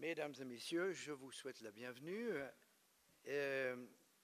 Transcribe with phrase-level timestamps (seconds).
[0.00, 2.32] Mesdames et messieurs, je vous souhaite la bienvenue.
[3.28, 3.76] Euh,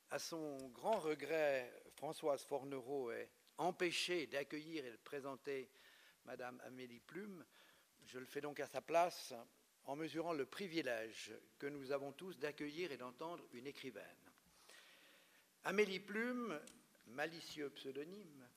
[0.08, 3.28] à son grand regret, Françoise Fornereau est
[3.58, 5.68] empêchée d'accueillir et de présenter
[6.24, 7.44] Madame Amélie Plume.
[8.06, 9.34] Je le fais donc à sa place
[9.84, 14.32] en mesurant le privilège que nous avons tous d'accueillir et d'entendre une écrivaine.
[15.64, 16.58] Amélie Plume,
[17.08, 18.48] malicieux pseudonyme,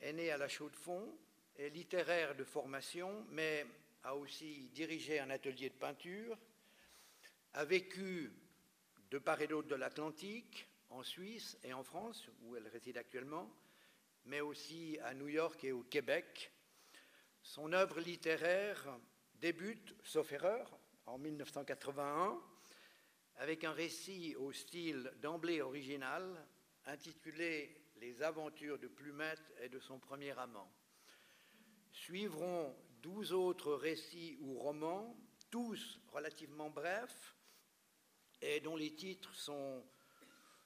[0.00, 1.14] est née à la Chaux-de-Fonds,
[1.58, 3.66] est littéraire de formation, mais
[4.04, 6.38] a aussi dirigé un atelier de peinture,
[7.58, 8.30] a vécu
[9.10, 13.52] de part et d'autre de l'Atlantique, en Suisse et en France, où elle réside actuellement,
[14.26, 16.52] mais aussi à New York et au Québec.
[17.42, 19.00] Son œuvre littéraire
[19.34, 22.40] débute, sauf erreur, en 1981
[23.38, 26.46] avec un récit au style d'emblée original
[26.86, 30.70] intitulé Les aventures de Plumette et de son premier amant.
[31.90, 35.18] Suivront douze autres récits ou romans,
[35.50, 37.34] tous relativement brefs,
[38.40, 39.84] et dont les titres sont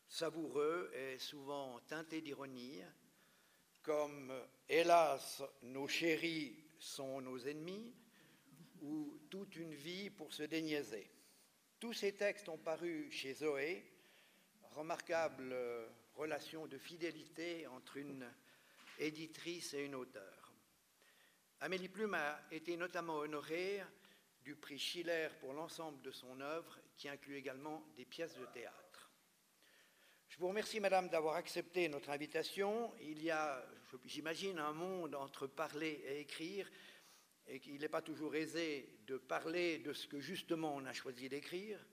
[0.08, 2.82] savoureux et souvent teintés d'ironie,
[3.82, 4.32] comme
[4.68, 7.94] Hélas, nos chéris sont nos ennemis,
[8.82, 11.08] ou Toute une vie pour se déniaiser.
[11.78, 13.84] Tous ces textes ont paru chez Zoé,
[14.72, 15.54] remarquable
[16.14, 18.26] relation de fidélité entre une
[18.98, 20.52] éditrice et une auteure.
[21.60, 23.82] Amélie Plume a été notamment honorée
[24.44, 29.10] du prix Schiller pour l'ensemble de son œuvre, qui inclut également des pièces de théâtre.
[30.28, 32.92] Je vous remercie, Madame, d'avoir accepté notre invitation.
[33.02, 33.62] Il y a,
[34.04, 36.70] j'imagine, un monde entre parler et écrire
[37.46, 41.28] et qu'il n'est pas toujours aisé de parler de ce que justement on a choisi
[41.28, 41.84] d'écrire,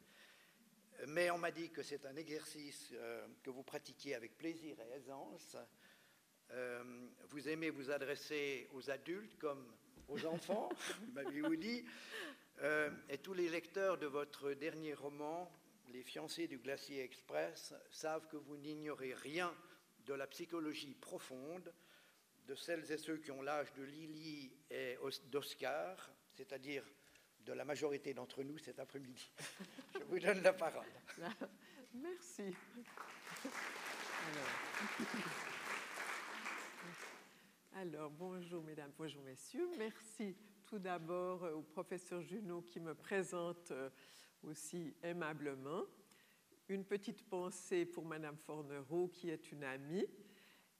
[1.08, 4.96] mais on m'a dit que c'est un exercice euh, que vous pratiquiez avec plaisir et
[4.96, 5.58] aisance.
[6.52, 9.76] Euh, vous aimez vous adresser aux adultes comme
[10.08, 10.70] aux enfants,
[11.14, 11.86] m'avez-vous dit,
[12.62, 15.52] euh, et tous les lecteurs de votre dernier roman,
[15.92, 19.52] Les fiancés du glacier express, savent que vous n'ignorez rien
[20.06, 21.74] de la psychologie profonde
[22.46, 24.98] de celles et ceux qui ont l'âge de Lily et
[25.32, 26.84] d'Oscar, c'est-à-dire
[27.40, 29.32] de la majorité d'entre nous cet après-midi.
[29.96, 30.86] Je vous donne la parole.
[31.94, 32.54] Merci.
[37.74, 39.70] Alors, bonjour mesdames, bonjour messieurs.
[39.78, 40.36] Merci
[40.70, 43.90] tout d'abord au professeur Junot qui me présente euh,
[44.44, 45.84] aussi aimablement.
[46.68, 50.06] Une petite pensée pour Madame Fornereau qui est une amie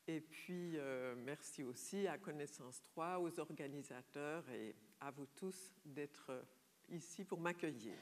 [0.06, 6.32] et puis, euh, merci aussi à Connaissance 3, aux organisateurs et à vous tous d'être
[6.90, 7.96] ici pour m'accueillir.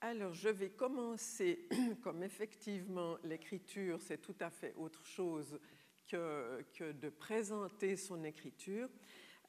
[0.00, 1.68] Alors, je vais commencer,
[2.02, 5.58] comme effectivement l'écriture, c'est tout à fait autre chose
[6.06, 8.88] que, que, de présenter son écriture.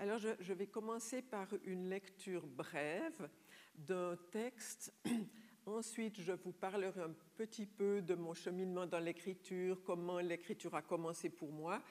[0.01, 3.29] Alors, je, vais commencer par une lecture brève
[3.75, 4.93] d'un texte
[5.65, 10.81] Ensuite, je vous parlerai un petit peu de mon cheminement dans l'écriture, comment l'écriture a
[10.81, 11.83] commencé pour moi,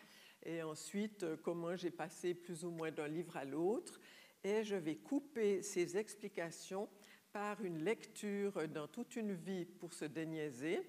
[0.43, 4.01] et ensuite euh, comment j'ai passé plus ou moins d'un livre à l'autre.
[4.43, 6.89] Et je vais couper ces explications
[7.31, 10.81] par une lecture dans toute une vie pour se déniaiser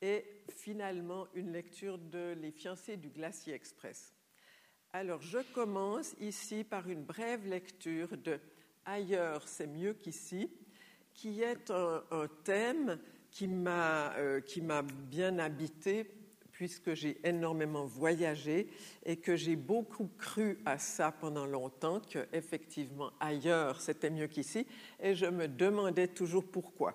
[0.00, 4.13] et finalement une lecture de Les fiancés du glacier express.
[4.96, 8.38] Alors je commence ici par une brève lecture de
[8.84, 10.48] Ailleurs c'est mieux qu'ici
[11.12, 13.00] qui est un, thème
[13.32, 16.08] qui m'a euh, m'a bien habité
[16.52, 18.68] puisque j'ai énormément voyagé
[19.04, 24.64] et que j'ai beaucoup cru à ça pendant longtemps, que effectivement ailleurs c'était mieux qu'ici,
[25.02, 26.94] et je me demandais toujours pourquoi.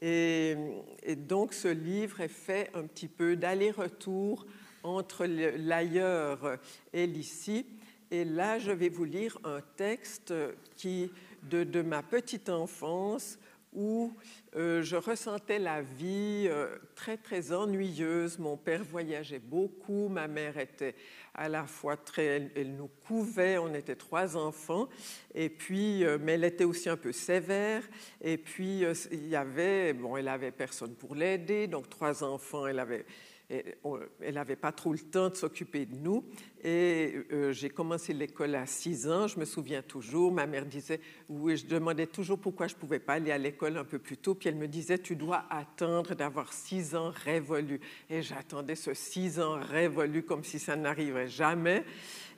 [0.00, 0.54] Et,
[1.02, 4.46] et, donc ce livre est fait un petit peu d'aller-retour
[4.82, 6.58] entre l'ailleurs
[6.92, 7.66] et l'ici.
[8.10, 10.34] Et là, je vais vous lire un texte
[10.76, 11.10] qui,
[11.42, 13.38] de, ma petite enfance,
[13.72, 14.12] où
[14.56, 18.36] euh, je ressentais la vie euh, très, très ennuyeuse.
[18.38, 20.96] Mon père voyageait beaucoup, ma mère était
[21.34, 22.50] à la fois très...
[22.56, 24.88] Elle, nous couvait, on était trois enfants,
[25.34, 27.88] et puis, euh, mais elle était aussi un peu sévère.
[28.20, 28.82] Et puis,
[29.12, 29.92] il y avait...
[29.92, 33.06] Bon, elle avait personne pour l'aider, donc trois enfants, elle avait
[33.50, 36.24] elle n'avait pas trop le temps de s'occuper de nous.
[36.62, 40.30] Et euh, j'ai commencé l'école à 6 ans, je me souviens toujours.
[40.30, 43.76] Ma mère disait, oui, je demandais toujours pourquoi je ne pouvais pas aller à l'école
[43.76, 44.34] un peu plus tôt.
[44.34, 47.80] Puis elle me disait, tu dois attendre d'avoir 6 ans révolus.
[48.08, 51.84] Et j'attendais ce 6 ans révolus comme si ça n'arriverait jamais.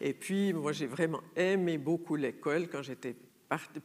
[0.00, 3.16] Et puis, moi, j'ai vraiment aimé beaucoup l'école quand j'étais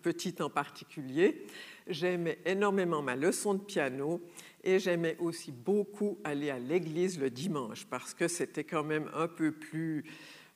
[0.02, 1.46] petite en particulier.
[1.88, 4.22] J'aimais énormément ma leçon de piano
[4.64, 9.28] et j'aimais aussi beaucoup aller à l'église le dimanche parce que c'était quand même un
[9.28, 10.04] peu plus,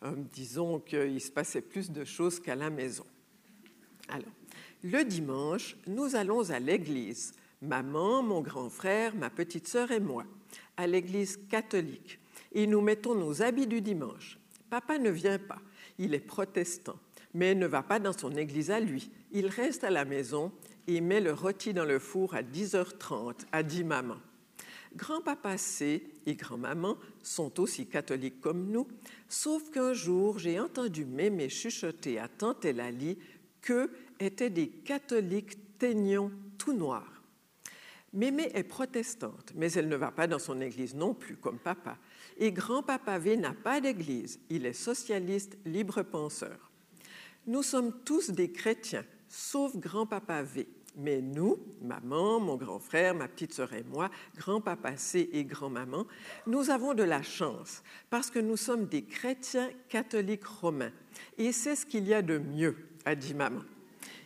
[0.04, 3.06] euh, disons qu'il se passait plus de choses qu'à la maison.
[4.10, 4.32] Alors,
[4.84, 10.26] Le dimanche, nous allons à l'église, maman, mon grand frère, ma petite sœur et moi,
[10.76, 12.20] à l'église catholique,
[12.52, 14.40] et nous mettons nos habits du dimanche.
[14.72, 15.62] Papa ne vient pas,
[16.00, 16.98] il est protestant,
[17.34, 19.12] mais ne va pas dans son église à lui.
[19.32, 20.52] Il reste à la maison
[20.88, 24.18] et met le rôti dans le four à 10h30, a dit maman.
[24.96, 28.88] Grand-papa C et grand-maman sont aussi catholiques comme nous,
[29.30, 33.18] sauf qu'un jour, j'ai entendu mémé chuchoter à tante Elali
[33.62, 33.90] que
[34.20, 37.24] étaient des catholiques teignons tout noirs.
[38.14, 41.98] Mémé est protestante, mais elle ne va pas dans son église non plus, comme papa.
[42.38, 46.72] Et grand-papa V n'a pas d'église, il est socialiste, libre penseur.
[47.48, 50.68] Nous sommes tous des chrétiens, sauf grand-papa V.
[50.98, 56.06] Mais nous, maman, mon grand frère, ma petite sœur et moi, grand-papa C et grand-maman,
[56.48, 60.92] nous avons de la chance parce que nous sommes des chrétiens catholiques romains.
[61.38, 62.76] Et c'est ce qu'il y a de mieux,
[63.06, 63.62] a dit maman.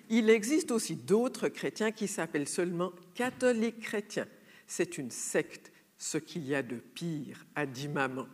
[0.10, 4.28] Il existe aussi d'autres chrétiens qui s'appellent seulement catholiques chrétiens.
[4.66, 8.26] C'est une secte, ce qu'il y a de pire, a dit maman.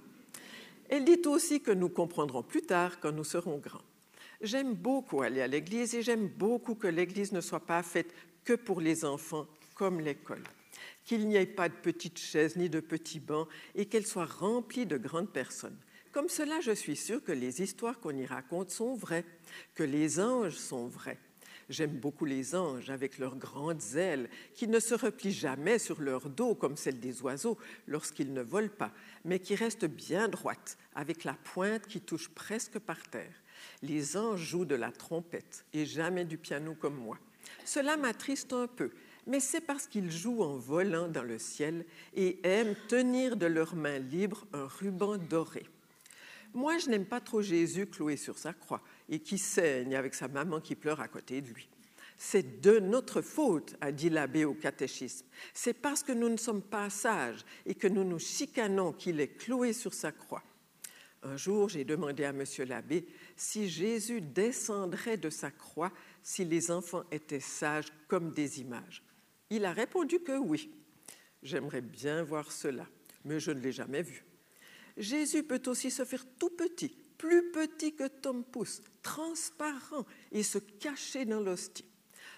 [0.90, 3.82] Elle dit aussi que nous comprendrons plus tard quand nous serons grands.
[4.42, 8.12] J'aime beaucoup aller à l'église et j'aime beaucoup que l'église ne soit pas faite
[8.44, 10.44] que pour les enfants comme l'école.
[11.06, 14.88] Qu'il n'y ait pas de petites chaises ni de petits bancs et qu'elle soit remplie
[14.88, 15.78] de grandes personnes.
[16.12, 19.26] Comme cela, je suis sûre que les histoires qu'on y raconte sont vraies,
[19.76, 21.20] que les anges sont vrais.
[21.70, 26.30] J'aime beaucoup les anges avec leurs grandes ailes qui ne se replient jamais sur leur
[26.30, 27.58] dos comme celles des oiseaux
[27.88, 28.92] lorsqu'ils ne volent pas,
[29.24, 33.41] mais qui restent bien droites avec la pointe qui touche presque par terre.
[33.82, 37.18] Les anges jouent de la trompette et jamais du piano comme moi.
[37.66, 38.92] Cela m'attriste un peu,
[39.28, 41.86] mais c'est parce qu'ils jouent en volant dans le ciel
[42.16, 45.66] et aiment tenir de leurs mains libres un ruban doré.
[46.54, 50.28] Moi, je n'aime pas trop Jésus cloué sur sa croix et qui saigne avec sa
[50.28, 51.70] maman qui pleure à côté de lui.
[52.18, 55.26] C'est de notre faute, a dit l'abbé au catéchisme.
[55.54, 59.36] C'est parce que nous ne sommes pas sages et que nous nous chicanons qu'il est
[59.40, 60.44] cloué sur sa croix.
[61.24, 63.08] Un jour, j'ai demandé à monsieur l'abbé
[63.42, 65.92] si Jésus descendrait de sa croix
[66.22, 69.04] si les enfants étaient sages comme des images.
[69.50, 70.72] Il a répondu que oui.
[71.42, 72.86] J'aimerais bien voir cela,
[73.26, 74.24] mais je ne l'ai jamais vu.
[74.96, 80.60] Jésus peut aussi se faire tout petit, plus petit que Tom Pouce, transparent et se
[80.60, 81.90] cacher dans l'hostie.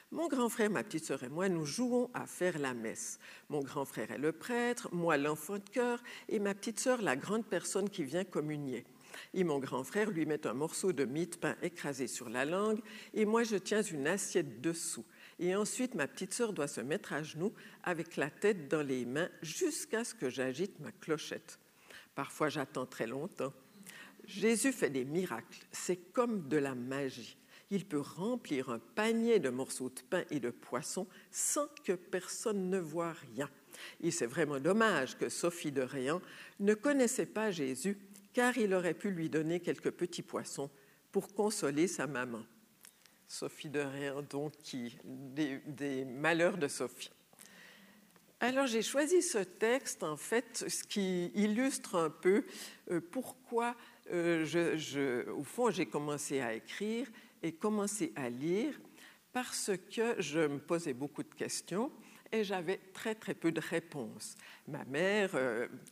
[0.09, 3.19] Mon grand frère, ma petite sœur et moi, nous jouons à faire la messe.
[3.49, 7.17] Mon grand frère est le prêtre, moi l'enfant de cœur, et ma petite sœur la
[7.17, 8.85] grande personne qui vient communier.
[9.33, 12.45] Et mon grand frère lui met un morceau de mie de pain écrasé sur la
[12.45, 12.79] langue,
[13.13, 15.05] et moi je tiens une assiette dessous.
[15.39, 19.05] Et ensuite, ma petite sœur doit se mettre à genoux avec la tête dans les
[19.05, 21.59] mains jusqu'à ce que j'agite ma clochette.
[22.15, 23.53] Parfois, j'attends très longtemps.
[24.25, 25.65] Jésus fait des miracles.
[25.71, 27.37] C'est comme de la magie
[27.73, 32.69] il peut remplir un panier de morceaux de pain et de poisson sans que personne
[32.69, 33.49] ne voie rien.
[33.99, 36.21] Et c'est vraiment dommage que Sophie de Réan
[36.59, 37.97] ne connaissait pas Jésus,
[38.33, 40.69] car il aurait pu lui donner quelques petits poissons
[41.11, 42.43] pour consoler sa maman.
[43.27, 47.11] Sophie de Réan, donc, qui, des, malheurs de Sophie.
[48.39, 52.43] Alors j'ai choisi ce texte, en fait, ce qui illustre un peu
[52.91, 53.75] euh, pourquoi,
[54.11, 57.07] euh, au fond, j'ai commencé à écrire
[57.41, 58.79] et commencé à lire
[59.31, 61.91] parce que je me posais beaucoup de questions
[62.33, 64.35] et j'avais très très peu de réponses.
[64.67, 65.35] Ma mère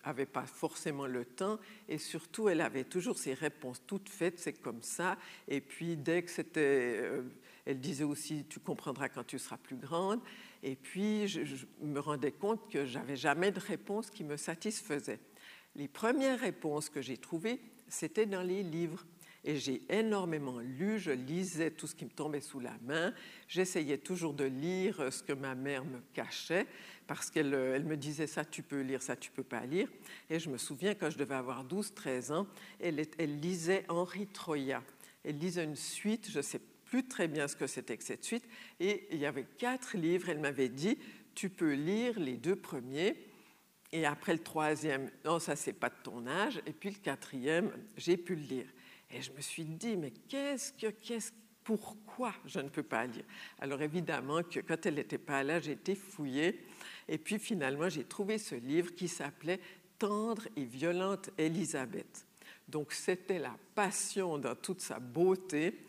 [0.04, 4.40] n'avait euh, pas forcément le temps et surtout elle avait toujours ses réponses toutes faites,
[4.40, 5.18] c'est comme ça.
[5.48, 7.22] Et puis dès que c'était, euh,
[7.66, 10.20] elle disait aussi tu comprendras quand tu seras plus grande.
[10.64, 15.20] Et puis je, je me rendais compte que j'avais jamais de réponse qui me satisfaisait.
[15.76, 19.06] Les premières réponses que j'ai trouvées, c'était dans les livres.
[19.44, 23.14] Et j'ai énormément lu, je lisais tout ce qui me tombait sous la main.
[23.48, 26.68] J'essayais toujours de lire ce que ma mère me cachait,
[27.08, 29.88] parce qu'elle elle me disait ça tu peux lire, ça tu peux pas lire.
[30.30, 32.48] Et je me souviens quand je devais avoir 12-13 ans,
[32.80, 34.84] elle, elle lisait Henri Troya.
[35.24, 38.24] Elle lisait une suite, je ne sais plus très bien ce que c'était que cette
[38.24, 38.48] suite,
[38.80, 40.30] et il y avait quatre livres.
[40.30, 40.98] Elle m'avait dit
[41.34, 43.16] tu peux lire les deux premiers.
[43.94, 46.62] Et après le troisième, non, ça c'est pas de ton âge.
[46.66, 48.68] Et puis le quatrième, j'ai pu le lire.
[49.14, 51.32] Et je me suis dit, mais qu'est-ce que, qu'est-ce,
[51.64, 53.24] pourquoi je ne peux pas lire?
[53.60, 56.66] Alors évidemment que quand elle n'était pas là, j'ai été fouillée.
[57.08, 59.60] Et puis finalement, j'ai trouvé ce livre qui s'appelait
[60.00, 62.26] Tendre et violente Élisabeth.
[62.68, 65.86] Donc c'était la passion dans toute sa beauté.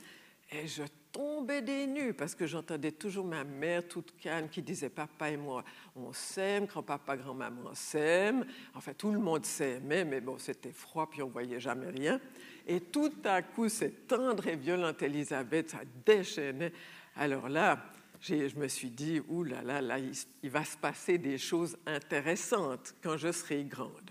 [0.50, 4.90] Et je tombais des nues parce que j'entendais toujours ma mère toute calme qui disait
[4.90, 5.64] Papa et moi,
[5.94, 8.44] on s'aime, grand-papa, grand-maman s'aiment.
[8.74, 12.20] Enfin, tout le monde s'aimait, mais bon, c'était froid puis on voyait jamais rien.
[12.66, 16.72] Et tout à coup, cette tendre et violente Élisabeth, ça déchaînait.
[17.16, 17.84] Alors là,
[18.20, 22.94] je me suis dit, ouh là là, là il, va se passer des choses intéressantes
[23.02, 24.10] quand je serai grande.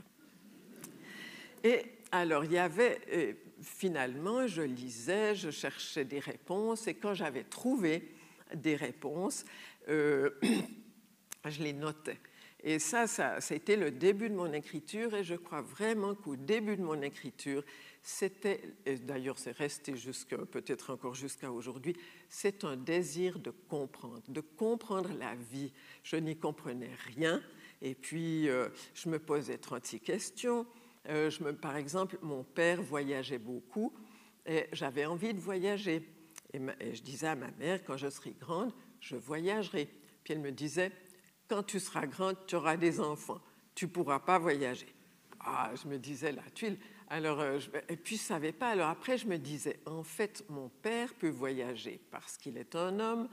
[1.63, 1.81] Et
[2.11, 7.43] alors, il y avait, euh, finalement, je lisais, je cherchais des réponses, et quand j'avais
[7.43, 8.11] trouvé
[8.53, 9.45] des réponses,
[9.87, 10.31] euh,
[11.45, 12.19] je les notais.
[12.63, 16.75] Et ça, ça, été le début de mon écriture, et je crois vraiment qu'au début
[16.75, 17.63] de mon écriture,
[18.03, 21.95] c'était, et d'ailleurs c'est resté jusqu'à, peut-être encore jusqu'à aujourd'hui,
[22.29, 25.71] c'est un désir de comprendre, de comprendre la vie.
[26.03, 27.41] Je n'y comprenais rien,
[27.81, 30.65] et puis euh, je me posais 36 questions.
[31.09, 33.93] Euh, je me, par exemple, mon père voyageait beaucoup,
[34.45, 36.07] et j'avais envie de voyager.
[36.53, 36.59] Et,
[36.93, 39.87] je disais à ma mère, quand je serai grande, je voyagerai.
[40.23, 40.91] Puis elle me disait,
[41.47, 43.41] quand tu seras grande, tu auras des enfants,
[43.75, 44.87] tu ne pourras pas voyager.
[45.39, 46.77] Ah, je me disais la tuile.
[47.13, 48.69] Alors, euh, et puis je ne savais pas.
[48.69, 53.01] Alors après, je me disais, en fait, mon père peut voyager parce qu'il est un
[53.01, 53.27] homme.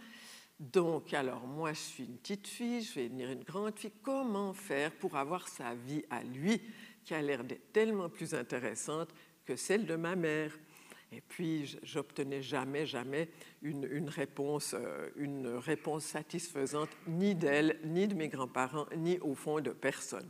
[0.58, 3.92] Donc, alors moi, je suis une petite fille, je vais devenir une grande fille.
[4.02, 6.61] Comment faire pour avoir sa vie à lui,
[7.04, 9.11] qui a l'air d'être tellement plus intéressante
[9.47, 10.58] que celle de ma mère?
[11.12, 13.28] Et puis, j'obtenais jamais, jamais
[13.62, 19.61] une, réponse, euh, une réponse satisfaisante, ni d'elle, ni de mes grands-parents, ni au fond
[19.61, 20.28] de personne.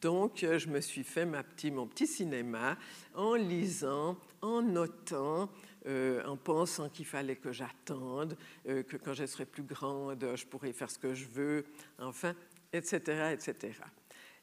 [0.00, 2.76] Donc, euh, je me suis fait mon petit cinéma
[3.14, 5.48] en lisant, en notant,
[5.86, 8.36] euh, en pensant qu'il fallait que j'attende,
[8.66, 11.64] euh, que quand je serai plus grande, je pourrai faire ce que je veux,
[12.00, 12.34] enfin,
[12.72, 13.72] etc., etc.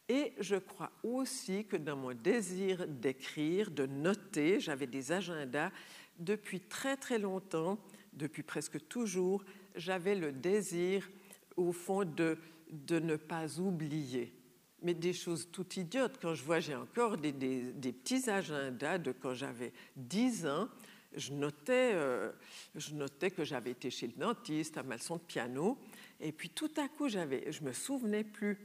[0.07, 5.71] Et je crois aussi que dans mon désir d'écrire, de noter, j'avais des agendas
[6.17, 7.77] depuis très très longtemps,
[8.13, 9.43] depuis presque toujours,
[9.75, 11.09] j'avais le désir,
[11.57, 12.37] au fond, de,
[12.71, 14.33] de ne pas oublier
[14.81, 16.17] mais des choses tout idiotes.
[16.21, 20.69] Quand je vois, j'ai encore des, petits agendas de quand j'avais 10 ans,
[21.15, 22.31] je notais, euh,
[22.75, 25.77] je notais que j'avais été chez le dentiste à ma leçon de piano,
[26.19, 28.57] et puis tout à coup, j'avais, je me souvenais plus.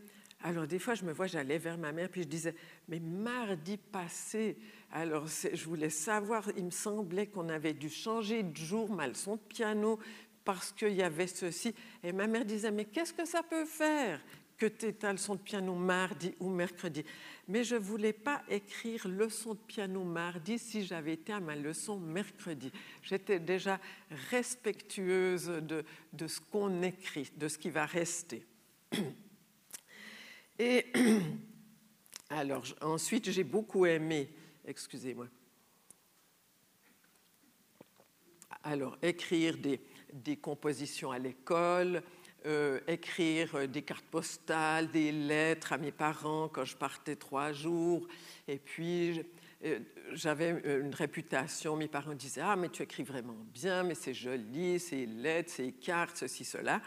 [0.42, 2.54] Alors des fois, je me vois, j'allais vers ma mère, puis je disais,
[2.88, 4.58] mais mardi passé,
[4.92, 9.36] alors je voulais savoir, il me semblait qu'on avait dû changer de jour ma leçon
[9.36, 9.98] de piano
[10.44, 11.74] parce qu'il y avait ceci.
[12.04, 14.20] Et ma mère disait, mais qu'est-ce que ça peut faire?
[14.56, 17.04] Que tu ta leçon de piano mardi ou mercredi?
[17.48, 21.54] Mais je ne voulais pas écrire leçon de piano mardi si j'avais été à ma
[21.54, 22.72] leçon mercredi.
[23.02, 23.80] J'étais déjà
[24.30, 28.44] respectueuse de, de ce qu'on écrit, de ce qui va rester.
[30.58, 30.86] Et
[32.30, 34.30] alors, ensuite, j'ai beaucoup aimé,
[34.64, 35.28] excusez-moi,
[38.64, 39.80] alors écrire des,
[40.12, 42.02] des compositions à l'école,
[42.46, 47.52] euh, écrire euh, des cartes postales, des lettres à mes parents quand je partais trois
[47.52, 48.06] jours.
[48.46, 49.22] Et puis,
[49.64, 49.80] euh,
[50.12, 50.50] j'avais
[50.80, 51.76] une réputation.
[51.76, 55.72] Mes parents disaient Ah, mais tu écris vraiment bien, mais c'est joli, c'est lettres, c'est
[55.72, 56.80] cartes, ceci, cela.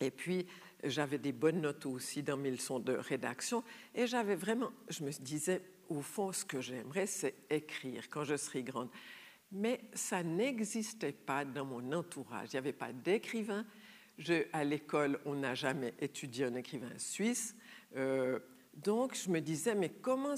[0.00, 0.46] Et puis,
[0.84, 3.62] j'avais des bonnes notes aussi dans mes leçons de rédaction.
[3.94, 8.36] Et j'avais vraiment, je me disais, au fond, ce que j'aimerais, c'est écrire quand je
[8.36, 8.88] serai grande.
[9.52, 12.48] Mais ça n'existait pas dans mon entourage.
[12.52, 13.64] Il n'y avait pas d'écrivain,
[14.52, 17.54] à l'école, on n'a jamais étudié un écrivain suisse.
[17.96, 18.38] Euh,
[18.74, 20.34] donc, je me disais, mais comment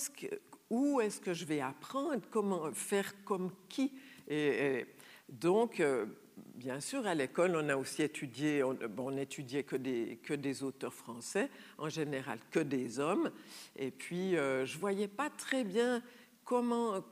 [0.70, 2.20] où est-ce que je vais apprendre?
[2.30, 3.92] Comment faire comme qui?
[4.28, 4.86] Et,
[5.28, 6.06] Donc, euh,
[6.54, 10.62] bien sûr, à l'école, on a aussi étudié, on, bon, étudiait que des, que des
[10.62, 13.30] auteurs français, en général que des hommes.
[13.76, 16.02] Et puis, euh, je ne voyais pas très bien
[16.44, 17.02] comment,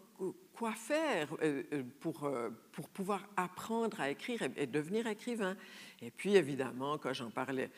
[0.52, 1.28] quoi faire
[2.00, 2.30] pour,
[2.72, 5.56] pour pouvoir apprendre à écrire et devenir écrivain.
[6.02, 7.70] Et puis, évidemment, quand j'en parlais,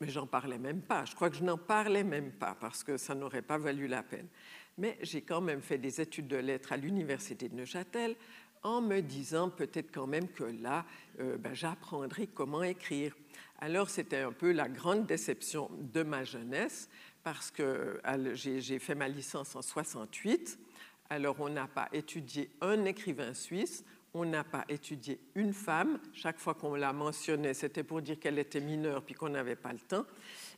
[0.00, 2.96] mais j'en parlais même pas, je crois que je n'en parlais même pas parce que
[2.96, 4.28] ça n'aurait pas valu la peine.
[4.78, 8.16] Mais j'ai quand même fait des études de lettres à l'Université de Neuchâtel
[8.62, 10.84] en me disant peut-être quand même que là,
[11.20, 13.14] euh, ben, j'apprendrai comment écrire.
[13.58, 16.88] Alors, c'était un peu la grande déception de ma jeunesse
[17.22, 18.00] parce que
[18.34, 20.58] j'ai fait ma licence en 68.
[21.10, 25.98] Alors, on n'a pas étudié un écrivain suisse, on n'a pas étudié une femme.
[26.12, 29.72] Chaque fois qu'on la mentionnait, c'était pour dire qu'elle était mineure puis qu'on n'avait pas
[29.72, 30.04] le temps.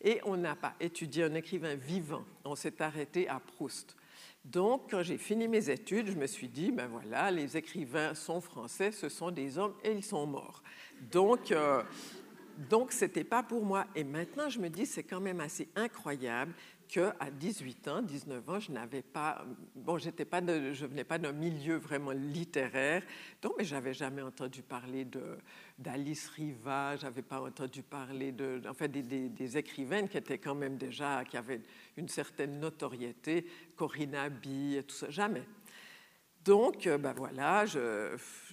[0.02, 2.24] Et on n'a pas étudié un écrivain vivant.
[2.44, 3.96] On s'est arrêté à Proust.
[4.44, 8.42] Donc, quand j'ai fini mes études, je me suis dit, ben voilà, les écrivains sont
[8.42, 10.62] français, ce sont des hommes et ils sont morts.
[11.10, 11.82] Donc, euh,
[12.68, 13.86] donc ce n'était pas pour moi.
[13.94, 16.52] Et maintenant, je me dis, c'est quand même assez incroyable
[16.94, 21.18] qu'à 18 ans, 19 ans, je n'avais pas, bon, j'étais pas de, je venais pas
[21.18, 23.02] d'un milieu vraiment littéraire,
[23.42, 25.36] donc, mais j'avais jamais entendu parler de,
[25.76, 31.24] d'Alice Riva, j'avais pas entendu parler de, des, des, écrivaines qui étaient quand même déjà,
[31.24, 31.62] qui avaient
[31.96, 35.42] une certaine notoriété, Corinna Bee tout ça, jamais.
[36.44, 37.64] Donc, ben voilà,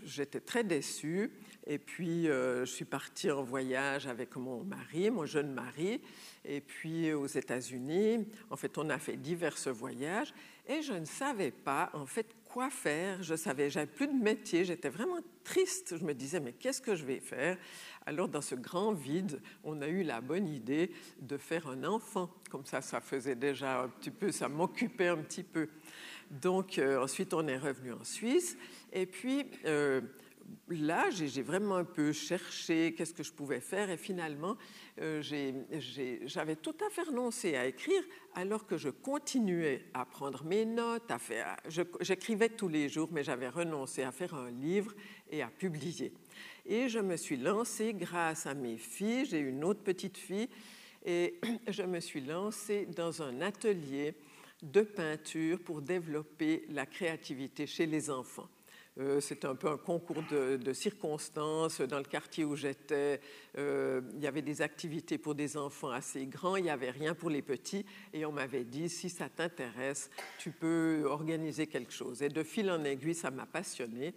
[0.03, 1.29] j'étais très déçue.
[1.67, 6.01] Et puis, je suis partie en voyage avec mon mari, mon jeune mari,
[6.45, 8.27] et puis aux États-Unis.
[8.49, 10.33] En fait, on a fait divers voyages
[10.67, 13.23] et je ne savais pas, en fait, quoi faire.
[13.23, 15.97] Je savais, j'avais plus de métier, j'étais vraiment triste.
[15.97, 17.57] Je me disais, mais qu'est-ce que je vais faire?
[18.05, 22.29] Alors, dans ce grand vide, on a eu la bonne idée de faire un enfant.
[22.49, 25.69] Comme ça, ça faisait déjà un petit peu, ça m'occupait un petit peu.
[26.29, 28.57] Donc, euh, ensuite, on est revenu en Suisse.
[28.93, 30.01] Et puis, euh,
[30.69, 34.57] là, j'ai vraiment un peu cherché qu'est-ce que je pouvais faire et finalement,
[34.99, 35.21] euh,
[36.25, 38.03] j'avais tout à fait renoncé à écrire
[38.35, 41.57] alors que je continuais à prendre mes notes, à faire,
[41.99, 44.93] j'écrivais tous les jours, mais j'avais renoncé à faire un livre
[45.29, 46.13] et à publier.
[46.65, 50.49] Et je me suis lancée grâce à mes filles, j'ai une autre petite fille,
[51.05, 54.15] et je me suis lancée dans un atelier
[54.61, 58.47] de peinture pour développer la créativité chez les enfants.
[58.99, 61.79] Euh, c'était un peu un concours de, circonstances.
[61.81, 63.21] Dans le quartier où j'étais,
[63.57, 67.13] euh, il y avait des activités pour des enfants assez grands, il n'y avait rien
[67.13, 67.85] pour les petits.
[68.13, 72.21] Et on m'avait dit, si ça t'intéresse, tu peux organiser quelque chose.
[72.21, 74.13] Et de fil en aiguille, ça m'a passionné.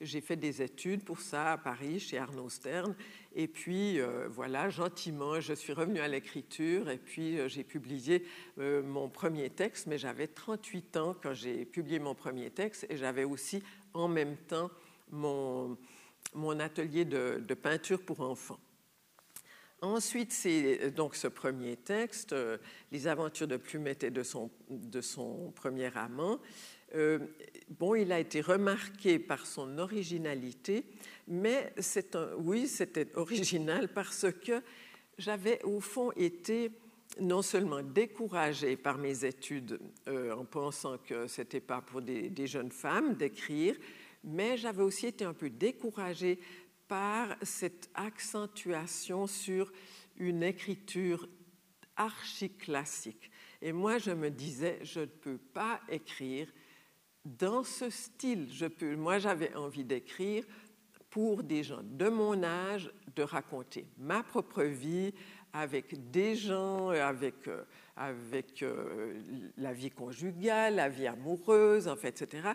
[0.00, 2.94] J'ai fait des études pour ça à Paris, chez Arnaud Stern.
[3.34, 8.24] Et puis, euh, voilà, gentiment, je suis revenue à l'écriture et puis j'ai publié
[8.58, 13.24] mon premier texte, mais j'avais 38 ans quand j'ai publié mon premier texte et j'avais
[13.24, 13.62] aussi
[13.94, 14.70] en même temps
[15.10, 15.76] mon,
[16.34, 18.60] mon atelier de, peinture pour enfants.
[19.80, 22.58] Ensuite, c'est donc ce premier texte, euh,
[22.90, 26.40] Les aventures de Plumette et de son, de son premier amant.
[26.94, 27.20] Euh,
[27.68, 30.84] bon, il a été remarqué par son originalité,
[31.28, 31.72] mais
[32.38, 34.62] oui, c'était original parce que
[35.16, 36.72] j'avais au fond été
[37.20, 42.46] non seulement découragée par mes études euh, en pensant que ce n'était pas pour des,
[42.46, 43.76] jeunes femmes d'écrire,
[44.24, 46.38] mais j'avais aussi été un peu découragée
[46.86, 49.72] par cette accentuation sur
[50.16, 51.28] une écriture
[51.96, 53.30] archi-classique.
[53.60, 56.52] Et moi, je me disais, je ne peux pas écrire
[57.24, 58.48] dans ce style.
[58.52, 60.44] Je peux, moi, j'avais envie d'écrire
[61.10, 65.12] pour des gens de mon âge, de raconter ma propre vie,
[65.58, 67.64] avec des gens, avec, euh,
[67.96, 69.20] avec euh,
[69.56, 72.50] la vie conjugale, la vie amoureuse, en fait, etc.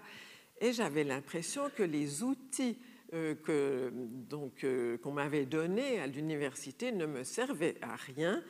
[0.61, 2.77] Et j'avais l'impression que les outils
[3.13, 3.91] euh, que,
[4.29, 4.65] donc,
[5.03, 8.41] qu'on m'avait donnés à l'université ne me servaient à rien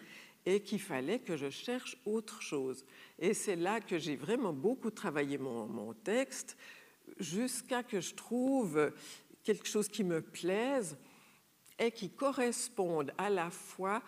[0.46, 2.86] et qu'il fallait que je cherche autre chose.
[3.18, 6.58] Et c'est là que j'ai vraiment beaucoup travaillé mon, mon texte
[7.18, 8.92] jusqu'à que je trouve
[9.44, 10.96] quelque chose qui me plaise
[11.80, 14.04] et qui corresponde à la fois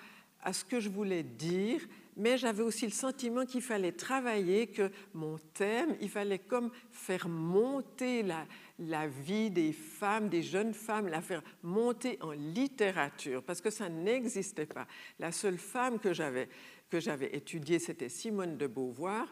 [0.46, 1.82] à ce que je voulais dire,
[2.16, 7.28] mais j'avais aussi le sentiment qu'il fallait travailler, que mon thème, il fallait comme faire
[7.28, 8.46] monter la,
[8.80, 13.90] la vie des femmes, des jeunes femmes, la faire monter en littérature, parce que ça
[13.90, 14.88] n'existait pas.
[15.20, 16.48] La seule femme que j'avais,
[16.90, 19.28] que j'avais étudiée, c'était Simone de Beauvoir.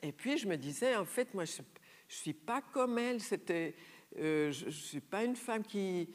[0.00, 1.64] Et puis je me disais, en fait, moi, je ne
[2.08, 3.20] suis pas comme elle.
[3.20, 3.74] C'était,
[4.18, 6.08] euh, je ne suis pas une femme qui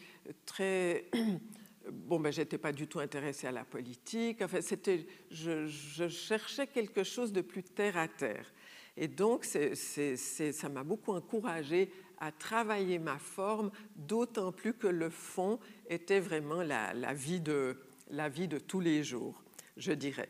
[0.45, 1.05] très
[1.91, 4.41] bon, ben, j'étais pas du tout intéressée à la politique.
[4.41, 5.67] Enfin, c'était, je,
[6.09, 8.51] cherchais quelque chose de plus terre à terre.
[8.95, 15.59] Et donc, ça m'a beaucoup encouragée à travailler ma forme, d'autant plus que le fond
[15.87, 17.77] était vraiment la, vie de,
[18.09, 19.43] la vie de tous les jours,
[19.77, 20.29] je dirais.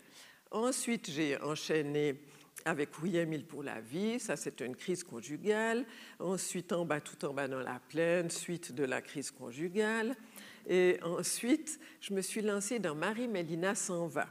[0.52, 2.20] Ensuite, j'ai enchaîné
[2.66, 5.86] avec Oui, Émile pour la vie, ça c'est une crise conjugale.
[6.20, 10.16] Ensuite, En bas, tout en bas dans la plaine, suite de la crise conjugale.
[10.68, 14.28] Et ensuite, je me suis lancée dans Marie-Mélina s'en va.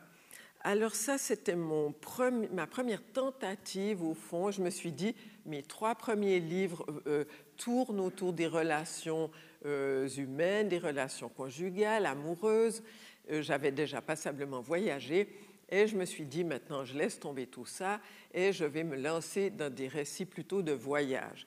[0.61, 4.51] Alors ça, c'était ma première tentative, au fond.
[4.51, 5.15] Je me suis dit,
[5.47, 7.25] mes trois premiers livres euh, euh,
[7.57, 9.31] tournent autour des relations
[9.65, 12.83] euh, humaines, des relations conjugales, amoureuses.
[13.29, 15.29] J'avais déjà passablement voyagé.
[15.69, 18.01] Et je me suis dit, maintenant, je laisse tomber tout ça
[18.33, 21.47] et je vais me lancer dans des récits plutôt de voyage.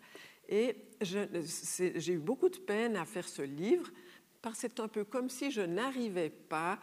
[0.49, 3.89] Et j'ai eu beaucoup de peine à faire ce livre
[4.41, 6.79] parce que c'est un peu comme si je n'arrivais pas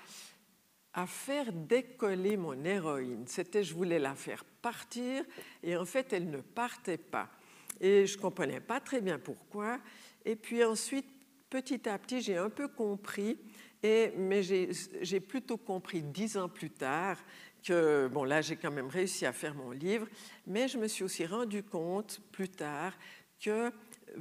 [0.92, 3.24] à faire décoller mon héroïne.
[3.26, 5.24] C'était, je voulais la faire partir
[5.62, 7.28] et en fait, elle ne partait pas.
[7.80, 9.78] Et je ne comprenais pas très bien pourquoi.
[10.24, 11.06] Et puis ensuite,
[11.50, 13.38] petit à petit, j'ai un peu compris,
[13.82, 17.18] et, mais j'ai plutôt compris dix ans plus tard
[17.62, 20.06] que, bon là, j'ai quand même réussi à faire mon livre,
[20.46, 22.92] mais je me suis aussi rendu compte plus tard
[23.40, 23.70] que,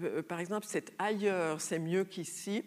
[0.03, 2.63] euh, par exemple, c'est ailleurs, c'est mieux qu'ici,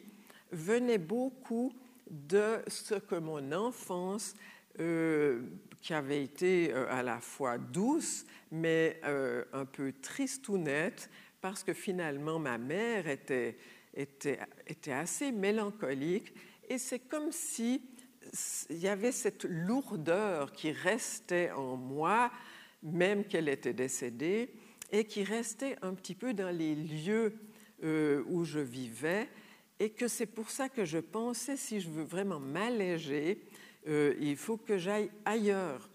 [0.52, 1.72] venait beaucoup
[2.11, 4.34] de ce que mon enfance,
[4.80, 5.42] euh,
[5.80, 11.11] qui avait été euh, à la fois douce, mais euh, un peu triste ou nette,
[11.40, 13.56] parce que finalement ma mère était,
[13.94, 16.32] était, était assez mélancolique.
[16.68, 17.82] Et c'est comme si
[18.70, 22.30] il y avait cette lourdeur qui restait en moi,
[22.82, 24.50] même qu'elle était décédée,
[24.92, 27.34] et qui restait un petit peu dans les lieux
[27.82, 29.28] où je vivais,
[29.80, 33.40] et que c'est pour ça que je pensais, si je veux vraiment m'alléger,
[33.86, 35.88] euh, il faut que j'aille ailleurs.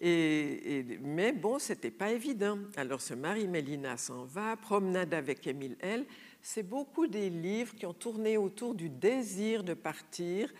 [0.00, 2.58] Et, mais bon, c'était pas évident.
[2.76, 6.06] Alors ce Marie-Mélina s'en va, Promenade avec Émile L.
[6.40, 10.52] C'est beaucoup des livres qui ont tourné autour du désir de partir.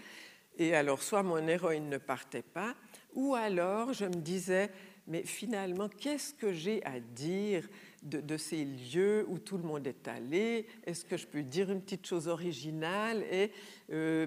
[0.58, 2.74] Et alors, soit mon héroïne ne partait pas,
[3.14, 4.70] ou alors je me disais,
[5.06, 7.68] mais finalement, qu'est-ce que j'ai à dire?
[8.02, 11.80] De, ces lieux où tout le monde est allé Est-ce que je peux dire une
[11.80, 13.24] petite chose originale?
[13.30, 13.50] Et
[13.92, 14.26] euh,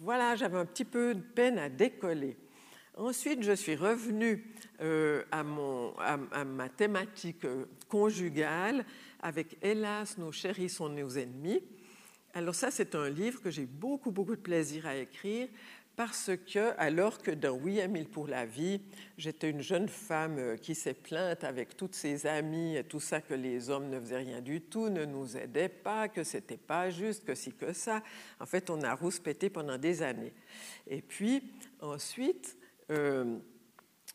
[0.00, 2.36] voilà, j'avais un petit peu de peine à décoller.
[2.96, 4.44] Ensuite, je suis revenue
[4.82, 8.84] euh, à, mon, à, ma thématique euh, conjugale
[9.20, 11.62] avec Hélas, nos chéris sont nos ennemis.
[12.34, 15.48] Alors ça, c'est un livre que j'ai beaucoup, beaucoup de plaisir à écrire
[15.96, 18.80] parce que, alors que dans Oui, Émile pour la vie,
[19.18, 23.20] j'étais une jeune femme euh, qui s'est plainte avec toutes ses amies et tout ça,
[23.20, 26.90] que les hommes ne faisaient rien du tout, ne nous aidaient pas, que c'était pas
[26.90, 28.02] juste, que si, que ça.
[28.40, 30.32] En fait, on a rouspété pendant des années.
[30.86, 31.42] Et puis,
[31.80, 32.56] ensuite,
[32.90, 33.38] euh,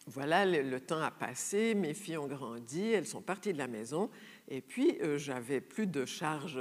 [0.08, 4.10] voilà, le, temps a passé, mes filles ont grandi, elles sont parties de la maison,
[4.48, 6.60] et puis euh, j'avais plus de charges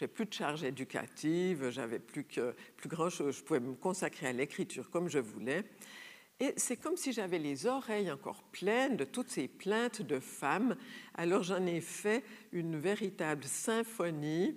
[0.00, 4.28] j'ai plus de charge éducative, j'avais plus que plus grand chose, je pouvais me consacrer
[4.28, 5.62] à l'écriture comme je voulais.
[6.40, 10.74] Et c'est comme si j'avais les oreilles encore pleines de toutes ces plaintes de femmes.
[11.12, 14.56] Alors j'en ai fait une véritable symphonie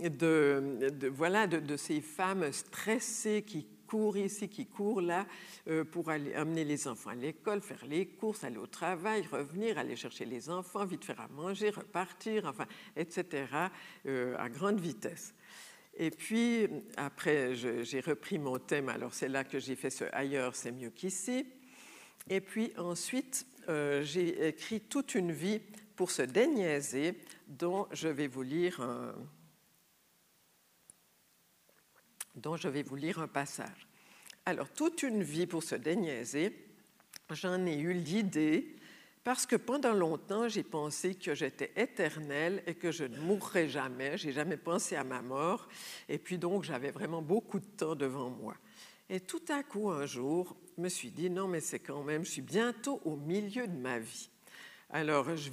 [0.00, 5.26] de, voilà, de, ces femmes stressées qui courent ici, qui courent là
[5.68, 9.78] euh, pour aller amener les enfants à l'école, faire les courses, aller au travail, revenir,
[9.78, 13.46] aller chercher les enfants, vite faire à manger, repartir, enfin, etc.,
[14.06, 15.34] euh, à grande vitesse.
[15.96, 20.54] Et puis, après, j'ai repris mon thème, alors c'est là que j'ai fait ce ailleurs,
[20.54, 21.44] c'est mieux qu'ici.
[22.30, 25.60] Et puis ensuite, euh, j'ai écrit toute une vie
[25.96, 27.14] pour se déniaiser,
[27.48, 29.14] dont je vais vous lire un,
[32.38, 33.88] dont je vais vous lire un passage.
[34.46, 36.56] Alors, toute une vie pour se déniaiser,
[37.30, 38.76] j'en ai eu l'idée
[39.24, 44.16] parce que pendant longtemps, j'ai pensé que j'étais éternelle et que je ne mourrais jamais.
[44.16, 45.68] J'ai jamais pensé à ma mort.
[46.08, 48.54] Et puis donc, j'avais vraiment beaucoup de temps devant moi.
[49.10, 52.24] Et tout à coup, un jour, je me suis dit, non, mais c'est quand même,
[52.24, 54.30] je suis bientôt au milieu de ma vie.
[54.90, 55.50] Alors, je,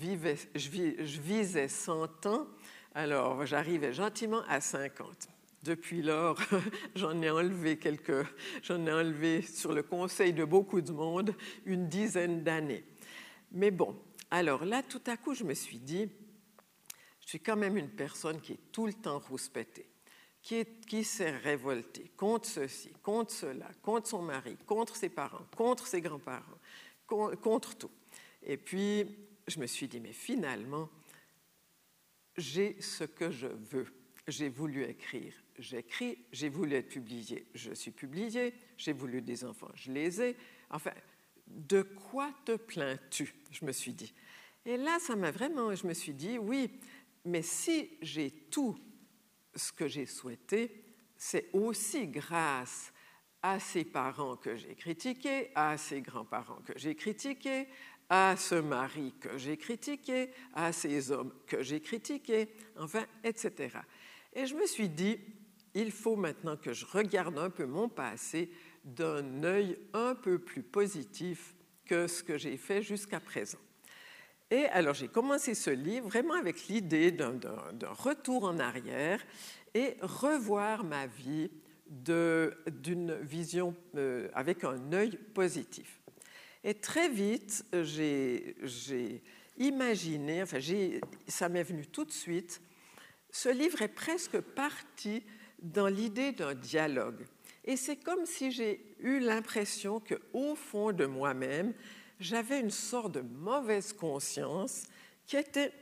[0.56, 2.48] je visais 100 ans,
[2.94, 5.28] alors j'arrivais gentiment à 50.
[5.66, 6.40] Depuis lors,
[6.96, 8.24] j'en ai enlevé quelques,
[8.62, 12.86] j'en ai enlevé sur le conseil de beaucoup de monde une dizaine d'années.
[13.52, 14.00] Mais bon,
[14.30, 16.08] alors là, tout à coup, je me suis dit,
[17.20, 19.90] je suis quand même une personne qui est tout le temps rouspétée,
[20.44, 25.88] qui, qui s'est révoltée contre ceci, contre cela, contre son mari, contre ses parents, contre
[25.88, 26.60] ses grands-parents,
[27.08, 27.92] contre tout.
[28.44, 29.04] Et puis,
[29.48, 30.92] je me suis dit, mais finalement,
[32.38, 33.88] j'ai ce que je veux.
[34.28, 39.72] J'ai voulu écrire j'écris, j'ai voulu être publié, je suis publié, j'ai voulu des enfants,
[39.76, 40.38] je les ai.
[40.70, 40.92] Enfin,
[41.48, 44.14] de quoi te plains-tu Je me suis dit.
[44.66, 46.72] Et là, ça m'a vraiment, je me suis dit, oui,
[47.24, 48.78] mais si j'ai tout
[49.56, 50.84] ce que j'ai souhaité,
[51.16, 52.92] c'est aussi grâce
[53.42, 57.68] à ces parents que j'ai critiqués, à ces grands-parents que j'ai critiqués,
[58.10, 63.78] à ce mari que j'ai critiqué, à ces hommes que j'ai critiqués, enfin, etc.
[64.34, 65.18] Et je me suis dit,
[65.76, 68.50] il faut maintenant que je regarde un peu mon passé
[68.84, 71.54] d'un œil un peu plus positif
[71.86, 73.60] que ce que j'ai fait jusqu'à présent.
[74.52, 77.40] Et alors j'ai commencé ce livre vraiment avec l'idée d'un
[77.90, 79.24] retour en arrière
[79.74, 81.50] et revoir ma vie
[81.88, 86.00] d'une vision euh, avec un œil positif.
[86.64, 89.22] Et très vite, j'ai
[89.58, 90.60] imaginé, enfin
[91.28, 92.62] ça m'est venu tout de suite,
[93.30, 95.24] ce livre est presque parti
[95.62, 97.26] dans l'idée d'un dialogue.
[97.64, 101.74] Et c'est comme si j'ai eu l'impression que, au fond de moi-même,
[102.20, 104.84] j'avais une sorte de mauvaise conscience
[105.26, 105.74] qui était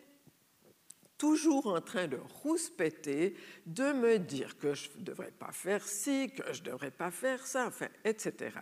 [1.18, 6.32] toujours en train de rouspéter, de me dire que je ne devrais pas faire ci,
[6.36, 8.58] que je ne devrais pas faire ça, enfin, etc.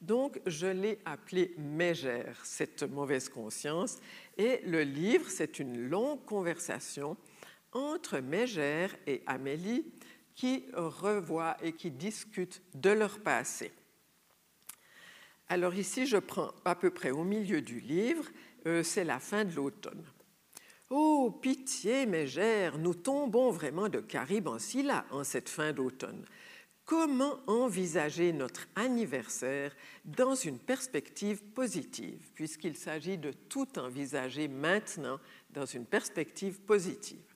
[0.00, 3.98] Donc, je l'ai appelé mégère, cette mauvaise conscience.
[4.36, 7.16] Et le livre, c'est une longue conversation
[7.72, 9.84] entre Mégère et Amélie
[10.34, 13.72] qui revoient et qui discutent de leur passé.
[15.48, 18.24] Alors ici, je prends à peu près au milieu du livre,
[18.66, 20.04] euh, c'est la fin de l'automne.
[20.90, 26.24] Oh, pitié, mégère, nous tombons vraiment de Caribe en Scylla en cette fin d'automne.
[26.84, 35.18] Comment envisager notre anniversaire dans une perspective positive, puisqu'il s'agit de tout envisager maintenant
[35.50, 37.33] dans une perspective positive?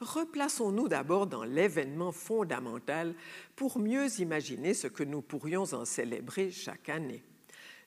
[0.00, 3.14] Replaçons-nous d'abord dans l'événement fondamental
[3.56, 7.24] pour mieux imaginer ce que nous pourrions en célébrer chaque année.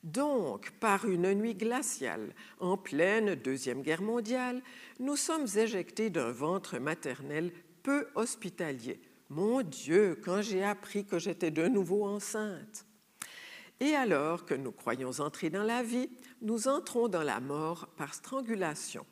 [0.04, 4.62] Donc, par une nuit glaciale, en pleine Deuxième Guerre mondiale,
[5.00, 7.52] nous sommes éjectés d'un ventre maternel
[7.84, 9.00] peu hospitalier.
[9.30, 12.86] Mon Dieu, quand j'ai appris que j'étais de nouveau enceinte.
[13.80, 16.10] Et alors que nous croyons entrer dans la vie,
[16.42, 19.06] nous entrons dans la mort par strangulation.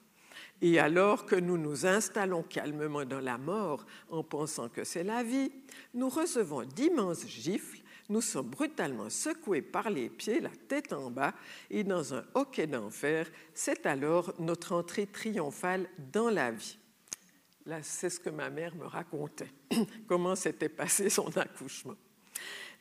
[0.61, 5.23] Et alors que nous nous installons calmement dans la mort en pensant que c'est la
[5.23, 5.51] vie,
[5.93, 11.33] nous recevons d'immenses gifles nous sommes brutalement secoués par les pieds, la tête en bas,
[11.69, 16.77] et dans un hoquet d'enfer, c'est alors notre entrée triomphale dans la vie.
[17.67, 19.51] Là, c'est ce que ma mère me racontait,
[20.07, 21.95] comment s'était passé son accouchement.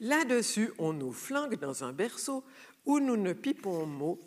[0.00, 2.42] Là-dessus, on nous flanque dans un berceau
[2.86, 4.18] où nous ne pipons mot,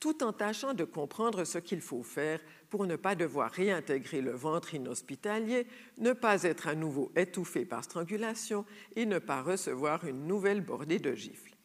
[0.00, 4.32] tout en tâchant de comprendre ce qu'il faut faire pour ne pas devoir réintégrer le
[4.32, 5.66] ventre inhospitalier,
[5.98, 8.64] ne pas être à nouveau étouffé par strangulation
[8.96, 11.56] et ne pas recevoir une nouvelle bordée de gifles.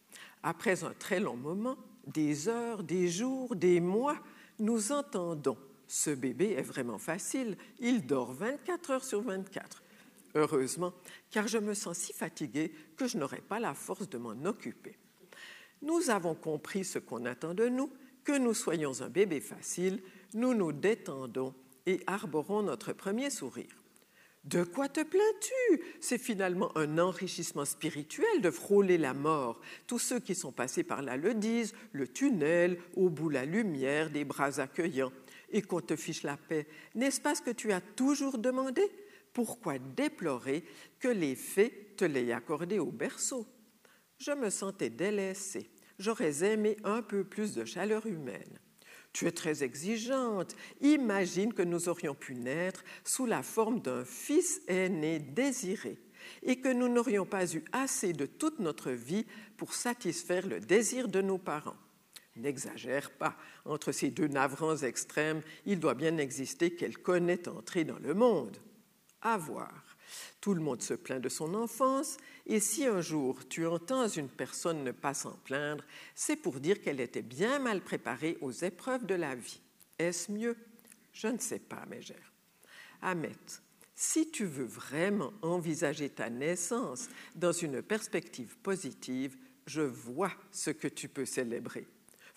[0.41, 4.17] Après un très long moment, des heures, des jours, des mois,
[4.59, 5.57] nous entendons
[5.93, 9.83] ce bébé est vraiment facile, il dort 24 heures sur 24.
[10.33, 10.91] Heureusement,
[11.29, 14.97] car je me sens si fatiguée que je n'aurai pas la force de m'en occuper.
[15.83, 17.91] Nous avons compris ce qu'on attend de nous,
[18.23, 20.01] que nous soyons un bébé facile,
[20.33, 21.53] nous nous détendons
[21.85, 23.83] et arborons notre premier sourire.
[24.43, 25.81] De quoi te plains-tu?
[26.01, 29.61] C'est finalement un enrichissement spirituel de frôler la mort.
[29.87, 34.09] Tous ceux qui sont passés par là le disent, le tunnel, au bout la lumière,
[34.09, 35.13] des bras accueillants.
[35.49, 36.67] Et qu'on te fiche la paix.
[36.95, 38.81] N'est-ce pas ce que tu as toujours demandé?
[39.31, 40.65] Pourquoi déplorer
[40.99, 43.45] que les fées te l'aient accordé au berceau?
[44.17, 45.69] Je me sentais délaissée.
[46.03, 48.59] J'aurais aimé un peu plus de chaleur humaine.
[49.13, 50.53] Tu es très exigeante.
[50.81, 55.97] Imagine que nous aurions pu naître sous la forme d'un fils aîné désiré
[56.41, 61.07] et que nous n'aurions pas eu assez de toute notre vie pour satisfaire le désir
[61.07, 61.77] de nos parents.
[62.35, 67.99] N'exagère pas, entre ces deux navrants extrêmes, il doit bien exister quelqu'un est entré dans
[67.99, 68.57] le monde.
[69.21, 69.92] À voir.
[70.41, 74.29] Tout le monde se plaint de son enfance, et si un jour tu entends une
[74.29, 75.83] personne ne pas s'en plaindre,
[76.15, 79.61] c'est pour dire qu'elle était bien mal préparée aux épreuves de la vie.
[79.99, 80.57] Est-ce mieux?
[81.13, 82.33] Je ne sais pas, mégère.
[83.01, 83.31] Ahmet,
[83.95, 90.87] si tu veux vraiment envisager ta naissance dans une perspective positive, je vois ce que
[90.87, 91.87] tu peux célébrer.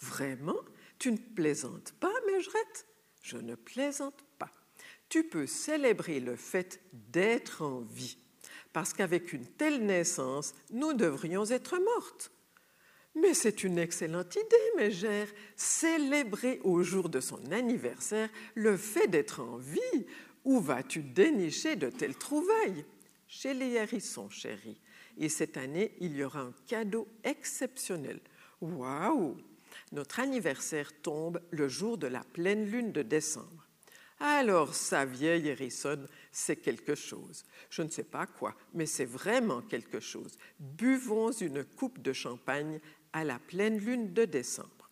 [0.01, 0.61] Vraiment?
[0.99, 2.87] Tu ne plaisantes pas, Mégerette
[3.23, 4.25] Je ne plaisante
[5.09, 8.19] tu peux célébrer le fait d'être en vie,
[8.73, 12.31] parce qu'avec une telle naissance, nous devrions être mortes.
[13.15, 19.41] Mais c'est une excellente idée, mégère, célébrer au jour de son anniversaire le fait d'être
[19.41, 20.07] en vie.
[20.45, 22.85] Où vas-tu dénicher de telles trouvailles?
[23.27, 24.81] Chez les hérissons, chérie.
[25.17, 28.21] Et cette année, il y aura un cadeau exceptionnel.
[28.61, 29.39] Waouh
[29.93, 33.66] Notre anniversaire tombe le jour de la pleine lune de décembre.
[34.19, 37.45] Alors, sa vieille hérissonne, c'est quelque chose.
[37.69, 40.37] Je ne sais pas quoi, mais c'est vraiment quelque chose.
[40.59, 42.81] Buvons une coupe de champagne
[43.13, 44.91] à la pleine lune de décembre.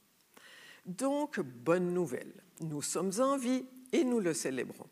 [0.84, 4.88] Donc, bonne nouvelle, nous sommes en vie et nous le célébrons.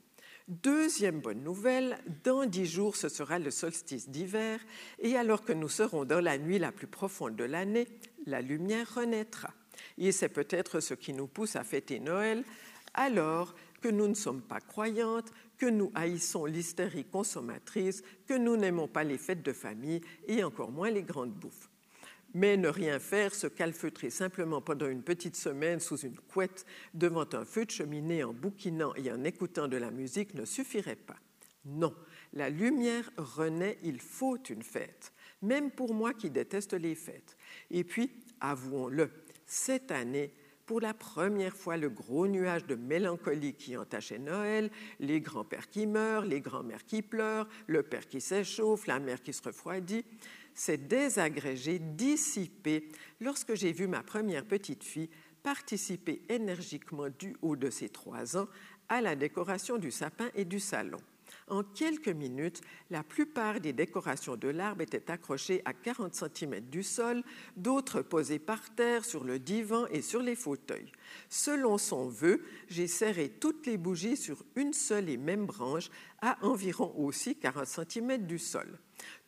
[0.49, 4.61] Deuxième bonne nouvelle, dans dix jours, ce sera le solstice d'hiver,
[4.99, 7.87] et alors que nous serons dans la nuit la plus profonde de l'année,
[8.27, 9.53] la lumière renaîtra.
[9.99, 12.45] Et c'est peut-être ce qui nous pousse à fêter Noël.
[12.95, 18.89] Alors, que nous ne sommes pas croyantes, que nous haïssons l'hystérie consommatrice, que nous n'aimons
[18.89, 21.69] pas les fêtes de famille et encore moins les grandes bouffes.
[22.35, 26.65] Mais ne rien faire, se calfeutrer simplement pendant une petite semaine sous une couette
[26.95, 30.97] devant un feu de cheminée en bouquinant et en écoutant de la musique ne suffirait
[30.97, 31.19] pas.
[31.67, 31.95] Non,
[32.33, 37.37] la lumière renaît, il faut une fête, même pour moi qui déteste les fêtes.
[37.71, 39.11] Et puis, avouons-le,
[39.45, 40.33] cette année,
[40.73, 45.87] pour la première fois le gros nuage de mélancolie qui entachait Noël, les grands-pères qui
[45.87, 50.03] meurent, les grands-mères qui pleurent, le père qui s'échauffe, la mère qui se refroidit,
[50.55, 52.89] s'est désagrégé, dissipé
[53.21, 55.11] lorsque j'ai vu ma première petite fille
[55.43, 58.49] participer énergiquement du haut de ses trois ans
[58.89, 61.03] à la décoration du sapin et du salon.
[61.53, 66.83] En quelques minutes, la plupart des décorations de l'arbre étaient accrochées à 40 cm du
[66.83, 67.23] sol,
[67.59, 70.91] d'autres posées par terre sur le divan et sur les fauteuils.
[71.29, 75.91] Selon son vœu, j'ai serré toutes les bougies sur une seule et même branche
[76.23, 78.79] à environ aussi 40 cm du sol.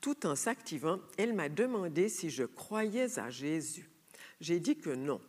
[0.00, 3.90] Tout en s'activant, elle m'a demandé si je croyais à Jésus.
[4.40, 5.20] J'ai dit que non.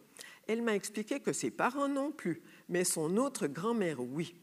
[0.48, 4.34] Elle m'a expliqué que ses parents non plus, mais son autre grand-mère oui.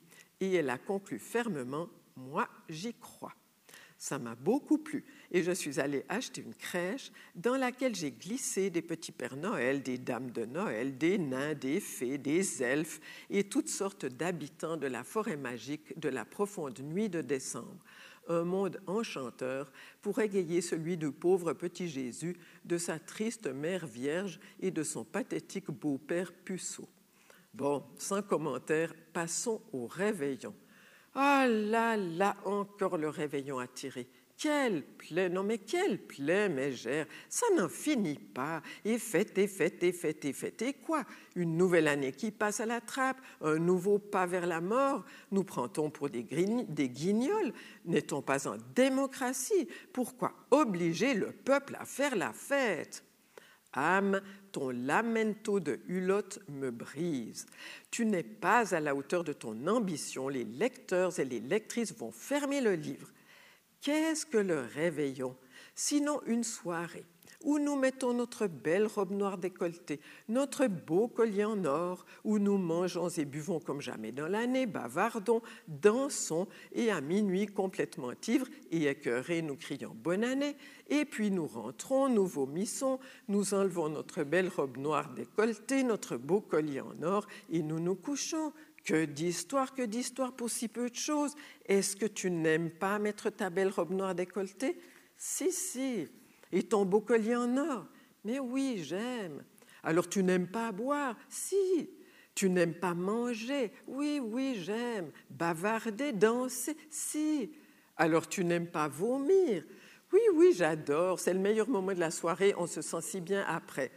[0.41, 1.89] Et elle a conclu fermement,
[2.31, 3.35] moi j'y crois.
[4.03, 8.69] Ça m'a beaucoup plu et je suis allée acheter une crèche dans laquelle j'ai glissé
[8.69, 13.45] des petits Pères Noël, des dames de Noël, des nains, des fées, des elfes et
[13.45, 17.79] toutes sortes d'habitants de la forêt magique de la profonde nuit de décembre.
[18.27, 24.41] Un monde enchanteur pour égayer celui du pauvre petit Jésus, de sa triste mère vierge
[24.59, 26.89] et de son pathétique beau-père puceau.
[27.55, 30.55] Bon, sans commentaire, passons au réveillon.
[31.15, 34.09] Ah là là, encore le réveillon à tirer.
[34.39, 38.61] Quelle plaie, non mais quelle plaie, mégère, ça n'en finit pas.
[38.85, 40.63] Et fête, et fête, et fête, et fête.
[40.63, 41.05] Et quoi?
[41.37, 45.05] Une nouvelle année qui passe à la trappe, un nouveau pas vers la mort.
[45.31, 47.53] Nous prend-on pour des, des guignols?
[47.85, 49.69] N'est-on pas en démocratie?
[49.93, 53.05] Pourquoi obliger le peuple à faire la fête?
[53.75, 54.21] Âme,
[54.53, 57.47] ton lamento de hulotte me brise.
[57.91, 60.29] Tu n'es pas à la hauteur de ton ambition.
[60.29, 63.09] Les lecteurs et les lectrices vont fermer le livre.
[63.81, 65.37] Qu'est-ce que le réveillon?
[65.75, 67.05] Sinon une soirée
[67.45, 72.59] où nous mettons notre belle robe noire décolletée, notre beau collier en or, où nous
[72.59, 78.87] mangeons et buvons comme jamais dans l'année, bavardons, dansons, et à minuit, complètement ivres et
[78.87, 80.57] écœurés, nous crions bonne année,
[80.89, 86.41] et puis nous rentrons, nous vomissons, nous enlevons notre belle robe noire décolletée, notre beau
[86.41, 88.53] collier en or, et nous nous couchons.
[88.85, 91.37] Que d'histoire, que d'histoire pour si peu de choses.
[91.67, 94.77] Est-ce que tu n'aimes pas mettre ta belle robe noire décolletée?
[95.17, 96.09] Si, si
[96.53, 97.87] et ton beau collier en or.
[98.25, 99.43] Mais oui, j'aime.
[99.83, 101.17] Alors tu n'aimes pas boire?
[101.29, 101.91] Si.
[102.35, 103.73] Tu n'aimes pas manger?
[103.87, 105.11] Oui, oui, j'aime.
[105.29, 106.77] Bavarder, danser?
[106.89, 107.53] Si.
[107.97, 109.65] Alors tu n'aimes pas vomir?
[110.13, 111.19] Oui, oui, j'adore.
[111.19, 112.55] C'est le meilleur moment de la soirée.
[112.57, 113.91] On se sent si bien après.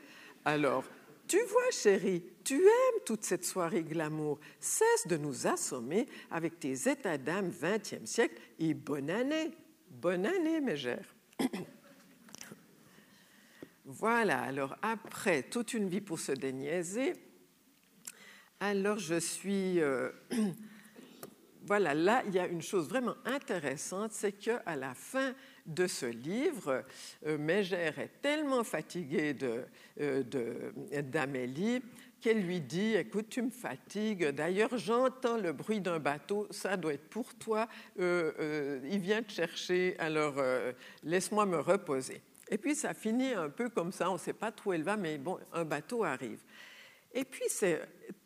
[0.46, 0.86] Alors,
[1.28, 4.40] tu vois, chérie, tu aimes toute cette soirée glamour.
[4.60, 9.52] Cesse de nous assommer avec tes états d'âme 20e siècle et bonne année.
[9.90, 11.16] Bonne année, mégère.
[13.88, 17.14] Voilà, alors après toute une vie pour se déniaiser,
[18.60, 19.80] alors je suis...
[19.80, 20.10] Euh,
[21.68, 25.36] voilà, là, il y a une chose vraiment intéressante, c'est qu'à la fin
[25.68, 26.84] de ce livre,
[27.28, 29.36] euh, Mégère est tellement fatiguée
[30.02, 30.24] euh,
[31.04, 31.84] d'Amélie
[32.22, 36.96] qu'elle lui dit, écoute, tu me fatigues, d'ailleurs j'entends le bruit d'un bateau, ça doit
[36.96, 37.68] être pour toi,
[38.00, 40.42] il vient te chercher, alors
[41.04, 42.24] laisse-moi me reposer.
[42.50, 44.84] Et puis ça finit un peu comme ça, on ne sait pas trop où elle
[44.84, 46.44] va, mais bon, un bateau arrive.
[47.14, 47.82] Et puis c'est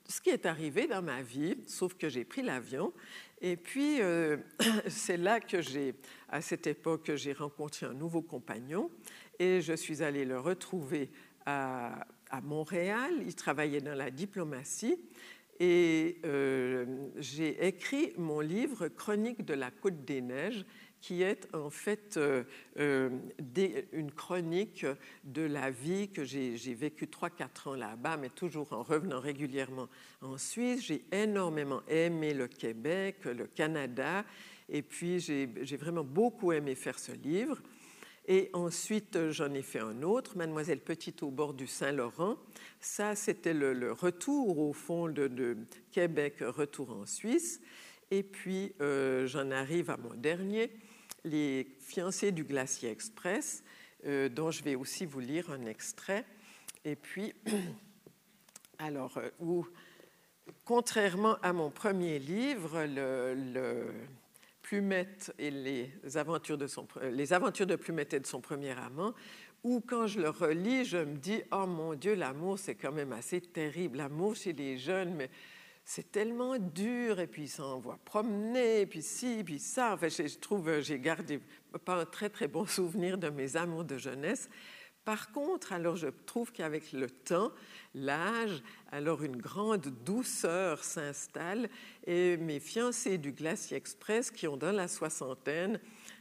[0.08, 2.92] ce qui est arrivé dans ma vie, sauf que j'ai pris l'avion.
[3.40, 4.38] Et puis euh,
[4.88, 5.94] c'est là que j'ai,
[6.28, 8.90] à cette époque, j'ai rencontré un nouveau compagnon
[9.38, 11.12] et je suis allée le retrouver
[11.46, 12.06] à,
[12.44, 13.12] Montréal.
[13.26, 15.00] Il travaillait dans la diplomatie.
[15.60, 16.86] Et euh,
[17.18, 20.64] j'ai écrit mon livre Chronique de la Côte des Neiges,
[21.02, 22.44] qui est en fait euh,
[22.78, 23.10] euh,
[23.94, 24.86] une chronique
[25.24, 29.88] de la vie que j'ai vécu 3-4 ans là-bas, mais toujours en revenant régulièrement
[30.22, 30.86] en Suisse.
[30.86, 34.26] J'ai énormément aimé le Québec, le Canada,
[34.68, 37.62] et puis j'ai vraiment beaucoup aimé faire ce livre.
[38.32, 42.38] Et ensuite, j'en ai fait un autre, Mademoiselle Petite au bord du Saint-Laurent.
[42.80, 45.58] Ça, c'était le, retour, au fond, de,
[45.92, 47.60] Québec, retour en Suisse.
[48.12, 50.70] Et puis, euh, j'en arrive à mon dernier,
[51.24, 53.64] les fiancés du glacier express,
[54.06, 56.26] euh, dont je vais aussi vous lire un extrait.
[56.86, 57.34] Et puis,
[58.80, 59.68] alors, euh, où,
[60.66, 63.88] contrairement à mon premier livre, le,
[64.62, 69.15] Plumette et les aventures, de son, les aventures de Plumette et de son premier amant,
[69.63, 73.12] où quand je le relis, je me dis, oh mon Dieu, l'amour, c'est quand même
[73.12, 73.98] assez terrible.
[73.98, 75.30] L'amour chez les jeunes, mais
[75.92, 79.96] c'est tellement dur, et puis il s'envoie promener, puis ci, puis ça.
[79.96, 81.40] Enfin, je, trouve, j'ai gardé
[81.83, 84.52] pas un très très bon souvenir de mes amours de jeunesse.
[85.04, 87.52] Par contre, alors je trouve qu'avec le temps,
[87.96, 88.62] l'âge,
[88.92, 91.67] alors une grande douceur s'installe
[92.06, 95.79] et mes fiancés du Glacier Express qui ont dans la soixantaine,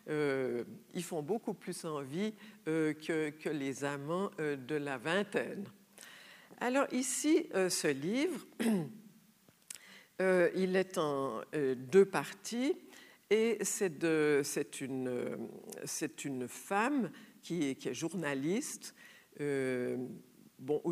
[0.08, 0.64] euh,
[0.94, 2.32] ils font beaucoup plus envie
[2.68, 5.68] euh, que, que, les amants euh, de la vingtaine.
[6.58, 8.46] Alors ici, ce livre,
[10.20, 12.74] Euh, il est en euh, deux parties
[13.30, 17.10] Et c'est une, femme
[17.42, 18.94] qui est, journaliste.
[19.40, 19.96] Euh,
[20.58, 20.82] bon,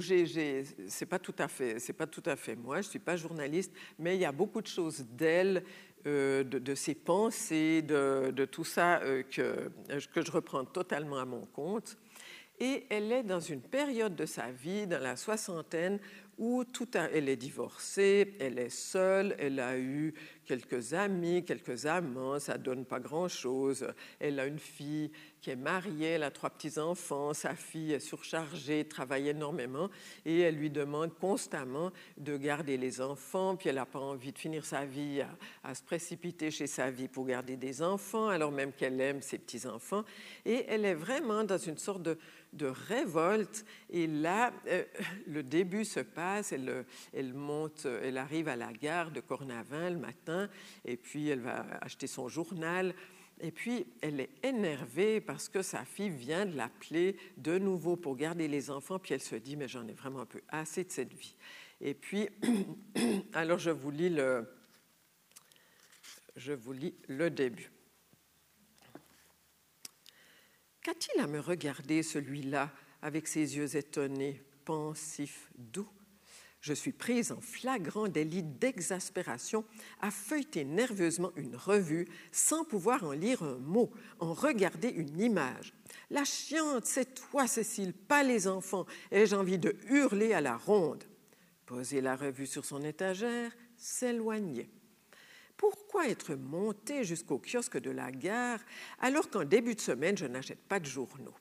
[0.89, 2.81] c'est pas tout à fait, c'est pas tout à fait moi.
[2.81, 5.65] Je suis pas journaliste, mais il y a beaucoup de choses d'elle,
[6.07, 9.71] euh, de, ses pensées, de, tout ça euh, que,
[10.15, 11.99] que je reprends totalement à mon compte.
[12.59, 15.99] Et elle est dans une période de sa vie, dans la soixantaine,
[16.39, 20.13] où tout elle est divorcée, elle est seule, elle a eu
[20.45, 23.87] quelques amis, quelques amants, ça donne pas grand-chose.
[24.21, 25.11] Elle a une fille
[25.41, 29.91] qui est mariée, elle a trois petits-enfants, sa fille est surchargée, travaille énormément
[30.25, 34.39] et elle lui demande constamment de garder les enfants, puis elle n'a pas envie de
[34.39, 35.23] finir sa vie
[35.63, 39.39] à, se précipiter chez sa vie pour garder des enfants, alors même qu'elle aime ses
[39.39, 40.05] petits-enfants.
[40.45, 42.19] Et elle est vraiment dans une sorte de,
[42.57, 43.65] de révolte.
[43.91, 44.85] Et là, euh,
[45.27, 49.99] le début se passe, elle, elle, monte, elle arrive à la gare de Cornavin le
[49.99, 50.49] matin,
[50.85, 52.95] et puis elle va acheter son journal.
[53.41, 58.17] Et puis, elle est énervée parce que sa fille vient de l'appeler de nouveau pour
[58.17, 58.99] garder les enfants.
[58.99, 61.37] Puis elle se dit, mais j'en ai vraiment un peu assez de cette vie.
[61.81, 62.29] Et puis,
[63.35, 64.49] alors je vous lis le,
[66.37, 67.71] je vous lis le début.
[70.87, 72.71] Qu'a-t-il à me regarder, celui-là,
[73.03, 75.89] avec ses yeux étonnés, pensifs, doux?
[76.61, 79.65] Je suis prise en flagrant délit d'exaspération
[80.01, 85.75] à feuilleter nerveusement une revue sans pouvoir en lire un mot, en regarder une image.
[86.09, 88.87] La chiante, c'est toi, Cécile, pas les enfants.
[89.11, 91.03] Ai-je envie de hurler à la ronde?
[91.65, 94.71] Poser la revue sur son étagère, s'éloigner.
[95.57, 98.61] Pourquoi être monté jusqu'au kiosque de la gare
[98.99, 101.35] alors qu'en début de semaine, je n'achète pas de journaux?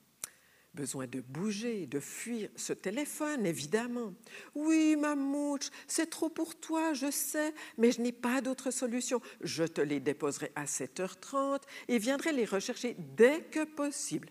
[0.76, 4.12] Besoin de bouger, de fuir ce téléphone, évidemment.
[4.54, 9.22] Oui, mamouche, c'est trop pour toi, je sais, mais je n'ai pas d'autre solution.
[9.40, 14.28] Je te les déposerai à 7h30 et viendrai les rechercher dès que possible.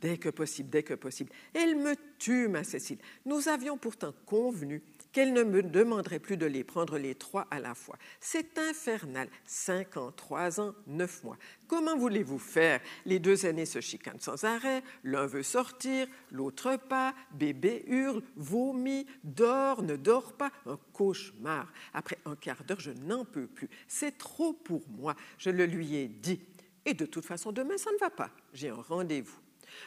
[0.00, 1.30] Dès que possible, dès que possible.
[1.54, 2.98] Elle me tue, ma Cécile.
[3.24, 4.82] Nous avions pourtant convenu
[5.12, 7.96] qu'elle ne me demanderait plus de les prendre les trois à la fois.
[8.20, 9.28] C'est infernal.
[9.44, 11.36] Cinq ans, trois ans, neuf mois.
[11.68, 12.80] Comment voulez-vous faire?
[13.04, 14.82] Les deux aînés se chicanent sans arrêt.
[15.04, 17.14] L'un veut sortir, l'autre pas.
[17.32, 20.50] Bébé hurle, vomit, dort, ne dort pas.
[20.66, 21.72] Un cauchemar.
[21.92, 23.68] Après un quart d'heure, je n'en peux plus.
[23.86, 25.14] C'est trop pour moi.
[25.38, 26.40] Je le lui ai dit.
[26.84, 28.30] Et de toute façon, demain, ça ne va pas.
[28.52, 29.41] J'ai un rendez-vous.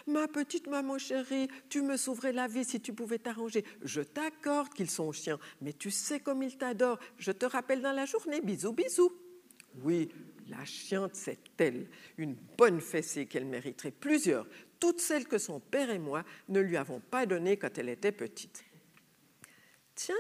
[0.08, 3.64] Ma petite maman chérie, tu me sauverais la vie si tu pouvais t'arranger.
[3.82, 7.00] Je t'accorde qu'ils sont chiens, mais tu sais comme ils t'adorent.
[7.18, 8.42] Je te rappelle dans la journée.
[8.42, 9.12] Bisous, bisous.
[9.84, 10.10] Oui,
[10.48, 11.88] la chiante, c'est elle.
[12.18, 13.92] Une bonne fessée qu'elle mériterait.
[13.92, 14.48] Plusieurs,
[14.80, 18.12] toutes celles que son père et moi ne lui avons pas données quand elle était
[18.12, 18.64] petite.
[19.96, 20.16] Tiens,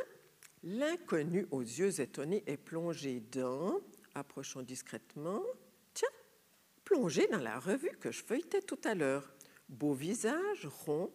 [0.63, 3.79] l'inconnu aux yeux étonnés est plongé dans,
[4.15, 5.43] approchons discrètement,
[5.93, 6.09] tiens,
[6.83, 9.34] plongé dans la revue que je feuilletais tout à l'heure.
[9.69, 11.11] Beau visage, rond,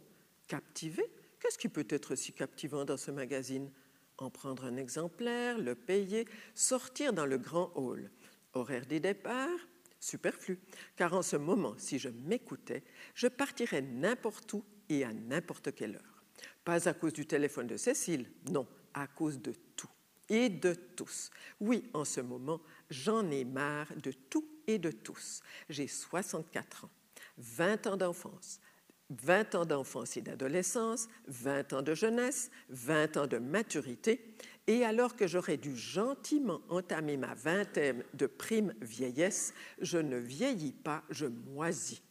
[0.49, 1.05] captivé.
[1.39, 3.71] Qu'est-ce qui peut être si captivant dans ce magazine?
[4.19, 8.11] En prendre un exemplaire, le payer, sortir dans le grand hall.
[8.53, 9.49] Horaire des départs
[10.01, 10.59] Superflu,
[10.97, 12.83] car en ce moment, si je m'écoutais,
[13.15, 16.25] je partirais n'importe où et à n'importe quelle heure.
[16.65, 19.91] Pas à cause du téléphone de Cécile, non, à cause de tout
[20.31, 21.31] et de tous.
[21.61, 25.43] Oui, en ce moment, j'en ai marre de tout et de tous.
[25.69, 26.91] J'ai 64 ans.
[27.41, 28.61] 20 ans d'enfance,
[29.11, 34.37] 20 ans d'enfance et d'adolescence, 20 ans de jeunesse, 20 ans de maturité,
[34.67, 40.73] et alors que j'aurais dû gentiment entamer ma vingtaine de prime vieillesse, je ne vieillis
[40.73, 42.03] pas, je moisis.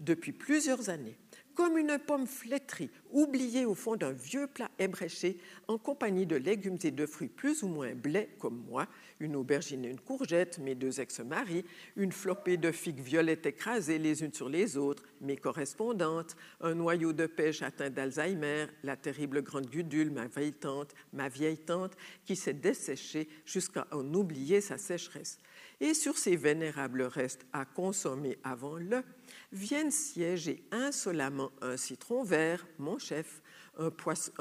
[0.00, 1.16] Depuis plusieurs années,
[1.54, 5.38] comme une pomme flétrie, oubliée au fond d'un vieux plat ébréché,
[5.68, 8.86] en compagnie de légumes et de fruits plus ou moins blés comme moi,
[9.20, 11.64] une aubergine et une courgette, mes deux ex-maris,
[11.96, 17.12] une flopée de figues violettes écrasées les unes sur les autres, mes correspondantes, un noyau
[17.12, 22.36] de pêche atteint d'Alzheimer, la terrible grande Gudule, ma vieille tante, ma vieille tante, qui
[22.36, 25.38] s'est desséchée jusqu'à en oublier sa sécheresse.
[25.82, 29.02] Et sur ces vénérables restes à consommer avant le,
[29.50, 33.42] viennent siéger insolemment un citron vert, mon chef,
[33.76, 33.90] un,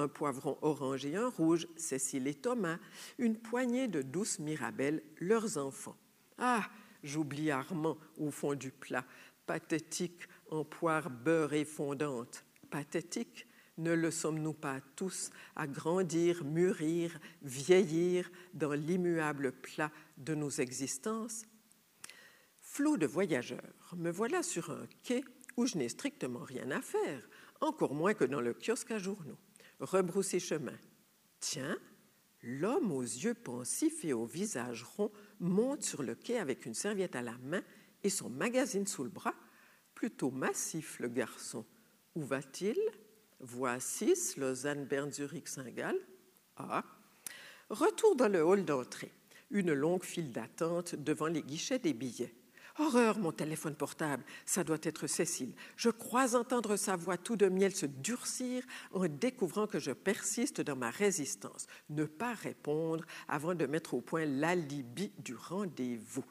[0.07, 2.77] poivron orange et un rouge, Cécile et Thomas,
[3.17, 5.97] une poignée de douces mirabelles, leurs enfants.
[6.37, 6.69] Ah,
[7.03, 9.03] j'oublie Armand au fond du plat,
[9.47, 12.45] pathétique en poire beurrée fondante.
[12.69, 13.47] Pathétique,
[13.77, 21.43] ne le sommes-nous pas tous à grandir, mûrir, vieillir dans l'immuable plat de nos existences?
[22.59, 25.23] Flot de voyageurs, me voilà sur un quai
[25.57, 27.27] où je n'ai strictement rien à faire,
[27.59, 29.37] encore moins que dans le kiosque à journaux.
[29.79, 30.77] Rebrousser chemin.
[31.39, 31.77] Tiens,
[32.43, 37.15] L'homme aux yeux pensifs et au visage rond monte sur le quai avec une serviette
[37.15, 37.61] à la main
[38.03, 39.35] et son magazine sous le bras.
[39.93, 41.65] Plutôt massif, le garçon.
[42.15, 42.79] Où va-t-il?
[43.41, 45.97] Voie 6, Lausanne, Berne, Zurich, Saint-Gall.
[46.57, 46.83] Ah
[47.69, 49.11] Retour dans le hall d'entrée.
[49.49, 52.33] Une longue file d'attente devant les guichets des billets.
[52.77, 55.53] Horreur, mon téléphone portable, ça doit être Cécile.
[55.75, 58.63] Je crois entendre sa voix tout de miel se durcir
[58.93, 61.67] en découvrant que je persiste dans ma résistance.
[61.89, 66.25] Ne pas répondre avant de mettre au point l'alibi du rendez-vous.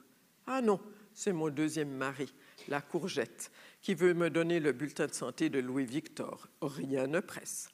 [0.47, 0.81] Ah non,
[1.13, 2.33] c'est mon deuxième mari,
[2.69, 3.51] la courgette,
[3.83, 6.49] qui veut me donner le bulletin de santé de Louis-Victor.
[6.61, 7.69] Rien ne presse.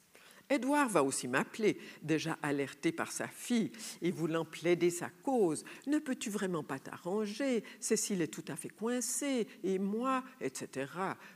[0.49, 5.65] Édouard va aussi m'appeler, déjà alerté par sa fille et voulant plaider sa cause.
[5.87, 7.65] Ne peux-tu vraiment pas t'arranger?
[7.81, 10.89] Cécile est tout à fait coincée, et moi, etc.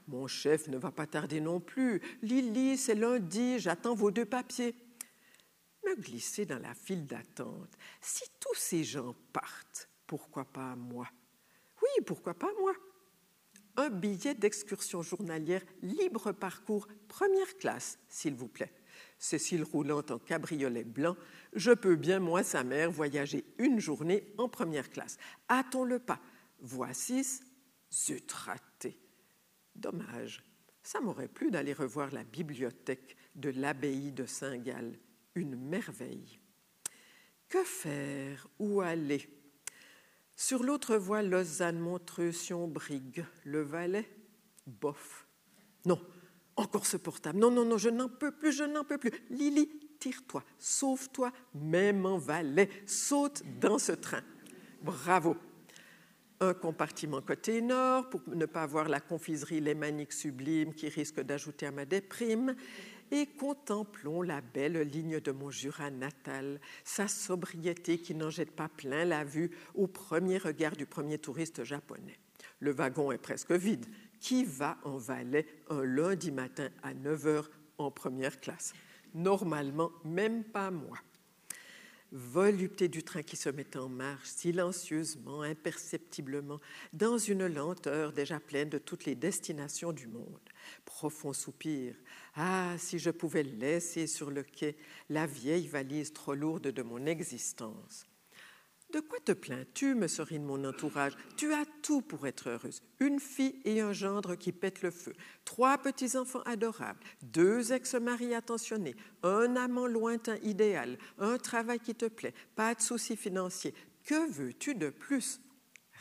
[0.07, 2.01] Mon chef ne va pas tarder non plus.
[2.21, 4.75] Lily, c'est lundi, j'attends vos deux papiers.
[5.85, 7.75] Me glisser dans la file d'attente.
[7.99, 11.07] Si tous ces gens partent, pourquoi pas moi?
[11.81, 12.73] Oui, pourquoi pas moi?
[13.77, 18.73] Un billet d'excursion journalière libre parcours première classe, s'il vous plaît.
[19.17, 21.15] Cécile roulant en cabriolet blanc,
[21.53, 25.17] je peux bien, moi, sa mère, voyager une journée en première classe.
[25.49, 26.19] Hâtons-le pas.
[26.59, 27.25] Voici,
[27.91, 28.99] zut raté.
[29.75, 30.43] Dommage,
[30.83, 34.97] ça m'aurait plu d'aller revoir la bibliothèque de l'abbaye de Saint-Gall.
[35.35, 36.39] Une merveille.
[37.47, 38.47] Que faire?
[38.59, 39.29] Où aller?
[40.41, 44.09] Sur l'autre voie, Lausanne, Montreux, Sion, Brigue, le Valais
[44.65, 45.27] Bof.
[45.85, 46.01] Non,
[46.55, 47.37] encore ce portable.
[47.37, 49.11] Non, non, non, je n'en peux plus, je n'en peux plus.
[49.29, 49.69] Lily,
[49.99, 54.23] tire-toi, sauve-toi, même en valet, saute dans ce train.
[54.81, 55.37] Bravo.
[56.43, 61.67] Un compartiment côté nord pour ne pas voir la confiserie lémanique sublime qui risque d'ajouter
[61.67, 62.55] à ma déprime.
[63.11, 68.69] Et contemplons la belle ligne de mon Jura natal, sa sobriété qui n'en jette pas
[68.69, 72.17] plein la vue au premier regard du premier touriste japonais.
[72.59, 73.85] Le wagon est presque vide
[74.19, 77.45] qui va en Valais un lundi matin à 9 h
[77.77, 78.73] en première classe?
[79.13, 80.97] Normalement, même pas moi.
[82.13, 86.59] Volupté du train qui se met en marche, silencieusement, imperceptiblement,
[86.91, 90.49] dans une lenteur déjà pleine de toutes les destinations du monde.
[90.83, 91.95] Profond soupir.
[92.35, 94.75] Ah, si je pouvais laisser sur le quai
[95.09, 98.05] la vieille valise trop lourde de mon existence.
[98.93, 101.13] De quoi te plains-tu, me serine mon entourage?
[101.37, 102.81] Tu as tout pour être heureuse.
[102.99, 105.13] Une fille et un gendre qui pètent le feu,
[105.45, 112.33] trois petits-enfants adorables, deux ex-maris attentionnés, un amant lointain idéal, un travail qui te plaît,
[112.55, 113.73] pas de soucis financiers.
[114.03, 115.39] Que veux-tu de plus?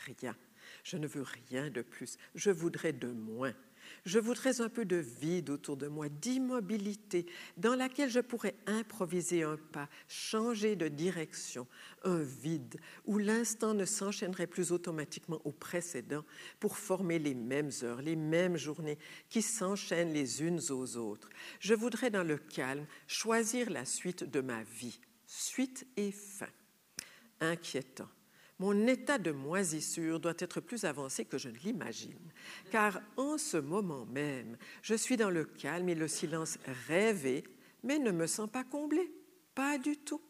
[0.06, 0.34] Rien.
[0.82, 2.16] Je ne veux rien de plus.
[2.34, 3.54] Je voudrais de moins.
[4.04, 7.26] Je voudrais un peu de vide autour de moi, d'immobilité,
[7.56, 11.66] dans laquelle je pourrais improviser un pas, changer de direction,
[12.04, 16.24] un vide où l'instant ne s'enchaînerait plus automatiquement au précédent
[16.58, 21.28] pour former les mêmes heures, les mêmes journées qui s'enchaînent les unes aux autres.
[21.60, 26.48] Je voudrais dans le calme choisir la suite de ma vie, suite et fin.
[27.40, 28.08] Inquiétant
[28.60, 32.30] mon état de moisissure doit être plus avancé que je ne l'imagine,
[32.70, 37.42] car en ce moment même, je suis dans le calme et le silence rêvé,
[37.82, 39.10] mais ne me sens pas comblé,
[39.54, 40.20] pas du tout.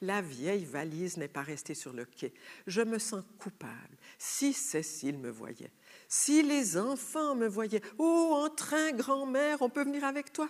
[0.00, 2.34] La vieille valise n'est pas restée sur le quai.
[2.66, 3.96] Je me sens coupable.
[4.18, 5.70] Si Cécile me voyait,
[6.08, 10.48] si les enfants me voyaient, oh, en train, grand-mère, on peut venir avec toi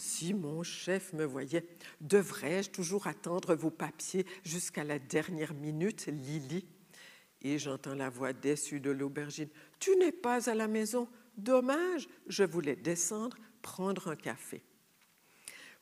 [0.00, 1.66] si mon chef me voyait,
[2.00, 6.64] devrais-je toujours attendre vos papiers jusqu'à la dernière minute, Lily?
[7.42, 9.48] Et j'entends la voix déçue de l'aubergine.
[9.78, 11.06] Tu n'es pas à la maison.
[11.36, 14.62] Dommage, je voulais descendre, prendre un café.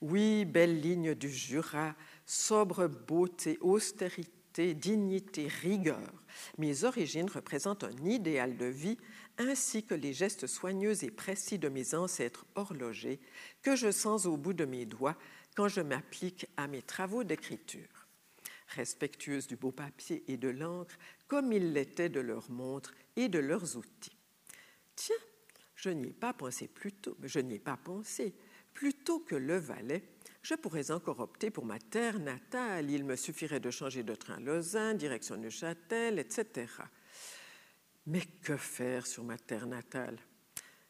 [0.00, 1.94] Oui, belle ligne du Jura,
[2.26, 6.12] sobre beauté, austérité, dignité, rigueur.
[6.58, 8.98] Mes origines représentent un idéal de vie
[9.38, 13.20] ainsi que les gestes soigneux et précis de mes ancêtres horlogers
[13.62, 15.16] que je sens au bout de mes doigts
[15.54, 18.06] quand je m'applique à mes travaux d'écriture.
[18.68, 23.38] Respectueuse du beau papier et de l'encre, comme ils l'étaient de leurs montres et de
[23.38, 24.16] leurs outils.
[24.94, 25.16] Tiens,
[25.74, 28.34] je n'y ai pas pensé plus tôt, je n'y ai pas pensé.
[28.74, 30.04] Plutôt que le Valais,
[30.42, 32.90] je pourrais encore opter pour ma terre natale.
[32.90, 36.66] Il me suffirait de changer de train Lausanne, direction Neuchâtel, etc.
[38.08, 40.18] Mais que faire sur ma terre natale?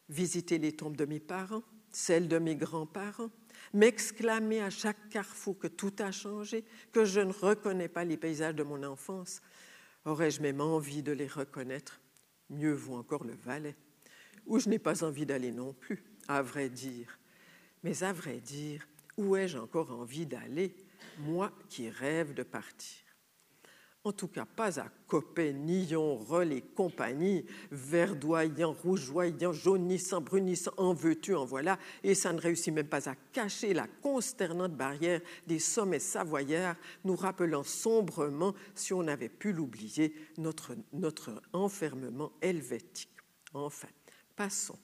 [0.08, 3.30] Visiter les tombes de mes parents, celles de mes grands-parents,
[3.74, 8.54] m'exclamer à chaque carrefour que tout a changé, que je ne reconnais pas les paysages
[8.54, 9.42] de mon enfance.
[10.04, 12.00] Aurais-je même envie de les reconnaître?
[12.50, 13.74] Mieux vaut encore le Valais,
[14.46, 17.18] où je n'ai pas envie d'aller non plus, à vrai dire.
[17.82, 20.72] Mais à vrai dire, où ai-je encore envie d'aller
[21.18, 23.07] moi qui rêve de partir?
[24.08, 30.94] En tout cas, pas à Copé, Nillon, Roll et compagnie, verdoyant, rougeoyant, jaunissant, brunissant, en
[30.94, 35.58] veux-tu, en voilà, et ça ne réussit même pas à cacher la consternante barrière des
[35.58, 43.10] sommets savoyards, nous rappelant sombrement, si on avait pu l'oublier, notre, notre enfermement helvétique.
[43.52, 43.88] Enfin,
[44.34, 44.78] passons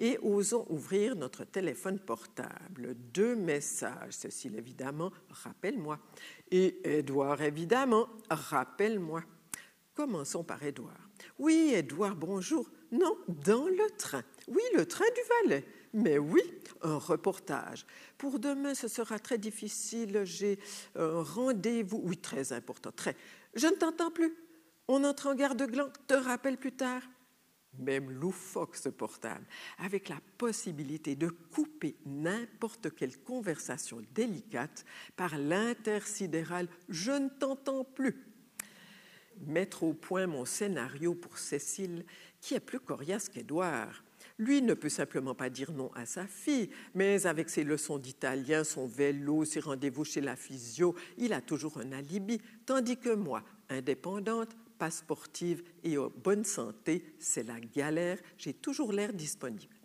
[0.00, 2.94] et osons ouvrir notre téléphone portable.
[3.14, 5.98] Deux messages, Cécile évidemment, rappelle-moi,
[6.50, 9.22] et Édouard évidemment, rappelle-moi.
[9.94, 11.10] Commençons par Édouard.
[11.38, 12.70] Oui, Édouard, bonjour.
[12.90, 14.22] Non, dans le train.
[14.48, 15.66] Oui, le train du Valais.
[15.92, 16.40] Mais oui,
[16.82, 17.84] un reportage.
[18.16, 20.22] Pour demain, ce sera très difficile.
[20.24, 20.58] J'ai
[20.96, 22.00] un rendez-vous.
[22.04, 23.16] Oui, très important, très.
[23.54, 24.34] Je ne t'entends plus.
[24.88, 25.90] On entre en garde de Gland.
[26.06, 27.02] Te rappelle plus tard
[27.78, 29.46] même loufoque ce portable,
[29.78, 34.84] avec la possibilité de couper n'importe quelle conversation délicate
[35.16, 38.26] par l'intersidéral Je ne t'entends plus.
[39.46, 42.04] Mettre au point mon scénario pour Cécile,
[42.40, 44.02] qui est plus coriace qu'Édouard.
[44.38, 48.64] Lui ne peut simplement pas dire non à sa fille, mais avec ses leçons d'italien,
[48.64, 53.42] son vélo, ses rendez-vous chez la physio, il a toujours un alibi, tandis que moi,
[53.68, 59.76] indépendante, pas sportive et en bonne santé, c'est la galère, j'ai toujours l'air disponible.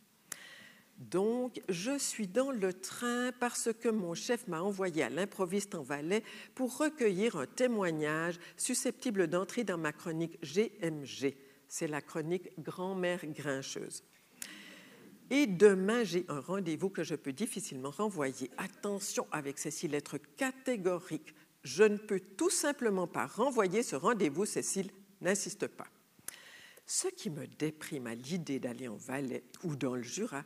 [0.97, 5.83] Donc, je suis dans le train parce que mon chef m'a envoyé à l'improviste en
[5.83, 6.23] Valais
[6.55, 11.35] pour recueillir un témoignage susceptible d'entrer dans ma chronique GMG.
[11.67, 14.01] C'est la chronique Grand-mère grincheuse.
[15.29, 18.49] Et demain, j'ai un rendez-vous que je peux difficilement renvoyer.
[18.57, 21.35] Attention avec ces lettres catégoriques
[21.65, 25.87] je ne peux tout simplement pas renvoyer ce rendez-vous, Cécile, n'insiste pas.
[26.85, 30.45] Ce qui me déprime à l'idée d'aller en Valais ou dans le Jura,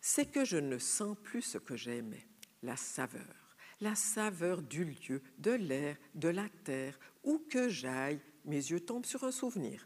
[0.00, 2.28] c'est que je ne sens plus ce que j'aimais,
[2.62, 8.56] la saveur, la saveur du lieu, de l'air, de la terre, où que j'aille, mes
[8.56, 9.84] yeux tombent sur un souvenir,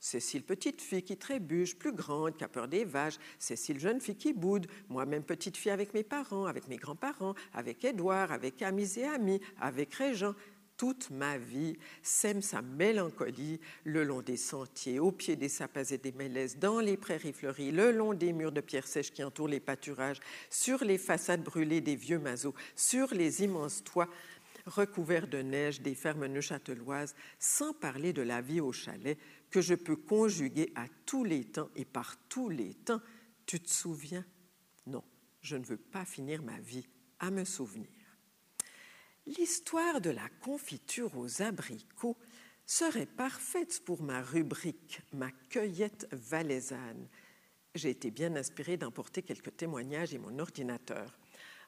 [0.00, 3.18] Cécile, petite fille qui trébuche, plus grande, qui a peur des vaches.
[3.38, 4.68] Cécile, jeune fille qui boude.
[4.88, 9.40] Moi-même, petite fille avec mes parents, avec mes grands-parents, avec Édouard, avec amis et amis,
[9.60, 10.34] avec Régent.
[10.76, 15.98] Toute ma vie sème sa mélancolie le long des sentiers, au pied des sapins et
[15.98, 19.48] des mélèzes, dans les prairies fleuries, le long des murs de pierre sèche qui entourent
[19.48, 20.20] les pâturages,
[20.50, 24.08] sur les façades brûlées des vieux mazots, sur les immenses toits
[24.68, 29.18] recouverts de neige des fermes neuchâteloises, sans parler de la vie au chalet,
[29.50, 33.00] que je peux conjuguer à tous les temps et par tous les temps.
[33.46, 34.24] Tu te souviens?
[34.86, 35.04] Non,
[35.40, 36.86] je ne veux pas finir ma vie
[37.18, 37.88] à me souvenir.
[39.26, 42.16] L'histoire de la confiture aux abricots
[42.64, 47.08] serait parfaite pour ma rubrique, ma cueillette valaisanne.
[47.74, 51.17] J'ai été bien inspirée d'emporter quelques témoignages et mon ordinateur.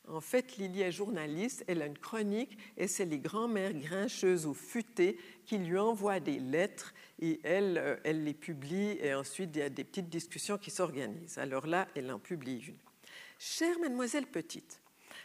[0.08, 4.54] En fait, Lily est journaliste, elle a une chronique et c'est les grands-mères grincheuses ou
[4.54, 9.58] futées qui lui envoient des lettres et elle, euh, elle les publie et ensuite il
[9.60, 11.38] y a des petites discussions qui s'organisent.
[11.38, 12.78] Alors là, elle en publie une.
[13.38, 14.80] Chère mademoiselle Petite,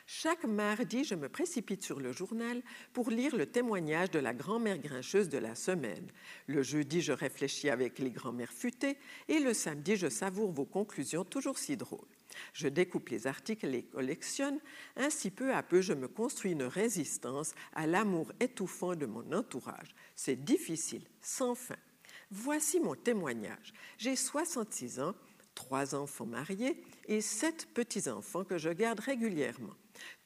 [0.07, 2.61] chaque mardi, je me précipite sur le journal
[2.93, 6.07] pour lire le témoignage de la grand-mère grincheuse de la semaine.
[6.45, 8.97] Le jeudi, je réfléchis avec les grands-mères futées
[9.27, 12.14] et le samedi, je savoure vos conclusions toujours si drôles.
[12.53, 14.59] Je découpe les articles et les collectionne.
[14.95, 19.95] Ainsi, peu à peu, je me construis une résistance à l'amour étouffant de mon entourage.
[20.15, 21.77] C'est difficile, sans fin.
[22.31, 23.73] Voici mon témoignage.
[23.97, 25.15] J'ai 66 ans,
[25.53, 29.73] trois enfants mariés et sept petits-enfants que je garde régulièrement.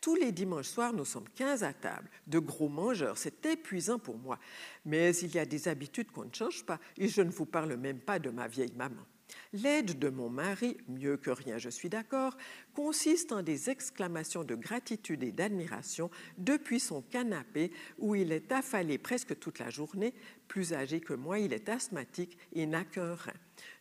[0.01, 4.17] Tous les dimanches soirs, nous sommes 15 à table, de gros mangeurs, c'est épuisant pour
[4.17, 4.39] moi.
[4.85, 7.75] Mais il y a des habitudes qu'on ne change pas, et je ne vous parle
[7.75, 9.05] même pas de ma vieille maman.
[9.53, 12.37] L'aide de mon mari, mieux que rien, je suis d'accord,
[12.73, 18.97] consiste en des exclamations de gratitude et d'admiration depuis son canapé où il est affalé
[18.97, 20.13] presque toute la journée.
[20.47, 23.33] Plus âgé que moi, il est asthmatique et n'a qu'un rein.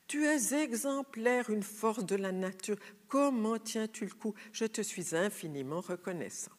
[0.07, 2.77] Tu es exemplaire, une force de la nature.
[3.09, 4.35] Comment tiens-tu le coup?
[4.53, 6.58] Je te suis infiniment reconnaissant.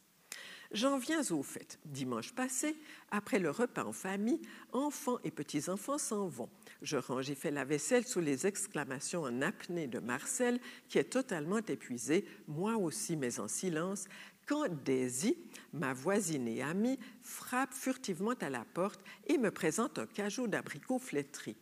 [0.71, 1.79] J'en viens au fait.
[1.85, 2.75] Dimanche passé,
[3.09, 4.39] après le repas en famille,
[4.71, 6.49] enfants et petits-enfants s'en vont.
[6.83, 11.05] Je range et fais la vaisselle sous les exclamations en apnée de Marcel, qui est
[11.11, 14.05] totalement épuisé, moi aussi, mais en silence,
[14.45, 15.37] quand Daisy,
[15.73, 20.99] ma voisine et amie, frappe furtivement à la porte et me présente un cajou d'abricots
[20.99, 21.55] flétris.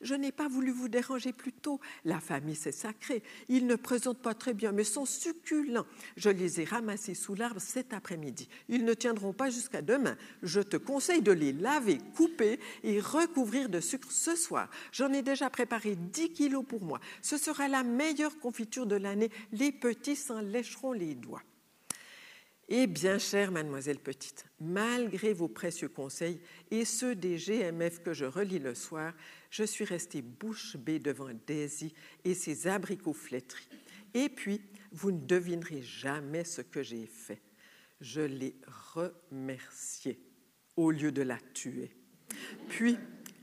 [0.00, 1.80] Je n'ai pas voulu vous déranger plus tôt.
[2.04, 3.22] La famille, c'est sacré.
[3.48, 5.86] Ils ne présentent pas très bien, mais sont succulents.
[6.16, 8.48] Je les ai ramassés sous l'arbre cet après-midi.
[8.68, 10.16] Ils ne tiendront pas jusqu'à demain.
[10.42, 14.68] Je te conseille de les laver, couper et recouvrir de sucre ce soir.
[14.92, 17.00] J'en ai déjà préparé 10 kilos pour moi.
[17.22, 19.30] Ce sera la meilleure confiture de l'année.
[19.52, 21.42] Les petits s'en lécheront les doigts.
[22.68, 26.40] Eh bien, chère mademoiselle Petite, malgré vos précieux conseils
[26.70, 29.12] et ceux des GMF que je relis le soir,
[29.50, 31.92] je suis restée bouche bée devant Daisy
[32.24, 33.68] et ses abricots flétris.
[34.14, 34.62] Et puis,
[34.92, 37.42] vous ne devinerez jamais ce que j'ai fait.
[38.00, 38.56] Je l'ai
[38.94, 40.18] remerciée
[40.76, 41.90] au lieu de la tuer.
[42.70, 42.96] Puis,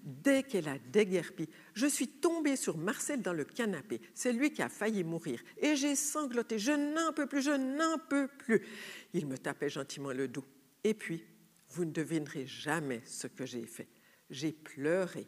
[0.03, 4.01] dès qu'elle a déguerpi, je suis tombée sur Marcel dans le canapé.
[4.13, 5.41] C'est lui qui a failli mourir.
[5.57, 6.59] Et j'ai sangloté.
[6.59, 8.65] Je n'en peux plus, je n'en peux plus.
[9.13, 10.45] Il me tapait gentiment le dos.
[10.83, 11.23] Et puis,
[11.69, 13.87] vous ne devinerez jamais ce que j'ai fait.
[14.29, 15.27] J'ai pleuré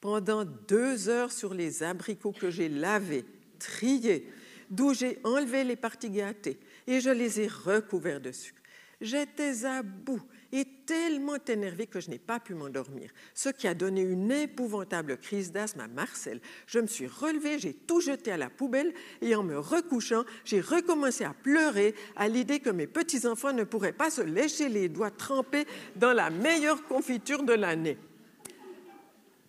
[0.00, 3.24] pendant deux heures sur les abricots que j'ai lavés,
[3.58, 4.30] triés,
[4.70, 8.60] d'où j'ai enlevé les parties gâtées et je les ai recouverts de sucre.
[9.00, 10.22] J'étais à bout
[10.52, 15.16] et tellement énervée que je n'ai pas pu m'endormir, ce qui a donné une épouvantable
[15.18, 16.40] crise d'asthme à Marcel.
[16.66, 20.60] Je me suis relevée, j'ai tout jeté à la poubelle et en me recouchant, j'ai
[20.60, 25.10] recommencé à pleurer à l'idée que mes petits-enfants ne pourraient pas se lécher les doigts
[25.10, 25.66] trempés
[25.96, 27.98] dans la meilleure confiture de l'année.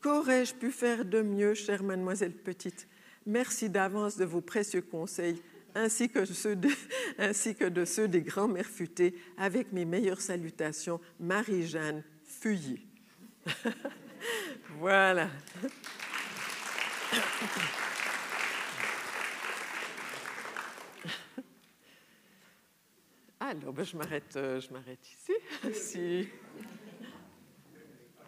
[0.01, 2.87] Qu'aurais-je pu faire de mieux, chère mademoiselle Petite?
[3.25, 5.41] Merci d'avance de vos précieux conseils
[5.77, 6.69] ainsi que, ceux de,
[7.17, 12.81] ainsi que de ceux des grands-mères futées, avec mes meilleures salutations, Marie-Jeanne Fuyy.
[14.79, 15.29] voilà.
[23.39, 25.07] Alors, ben, je m'arrête, euh, je m'arrête
[25.63, 26.27] ici.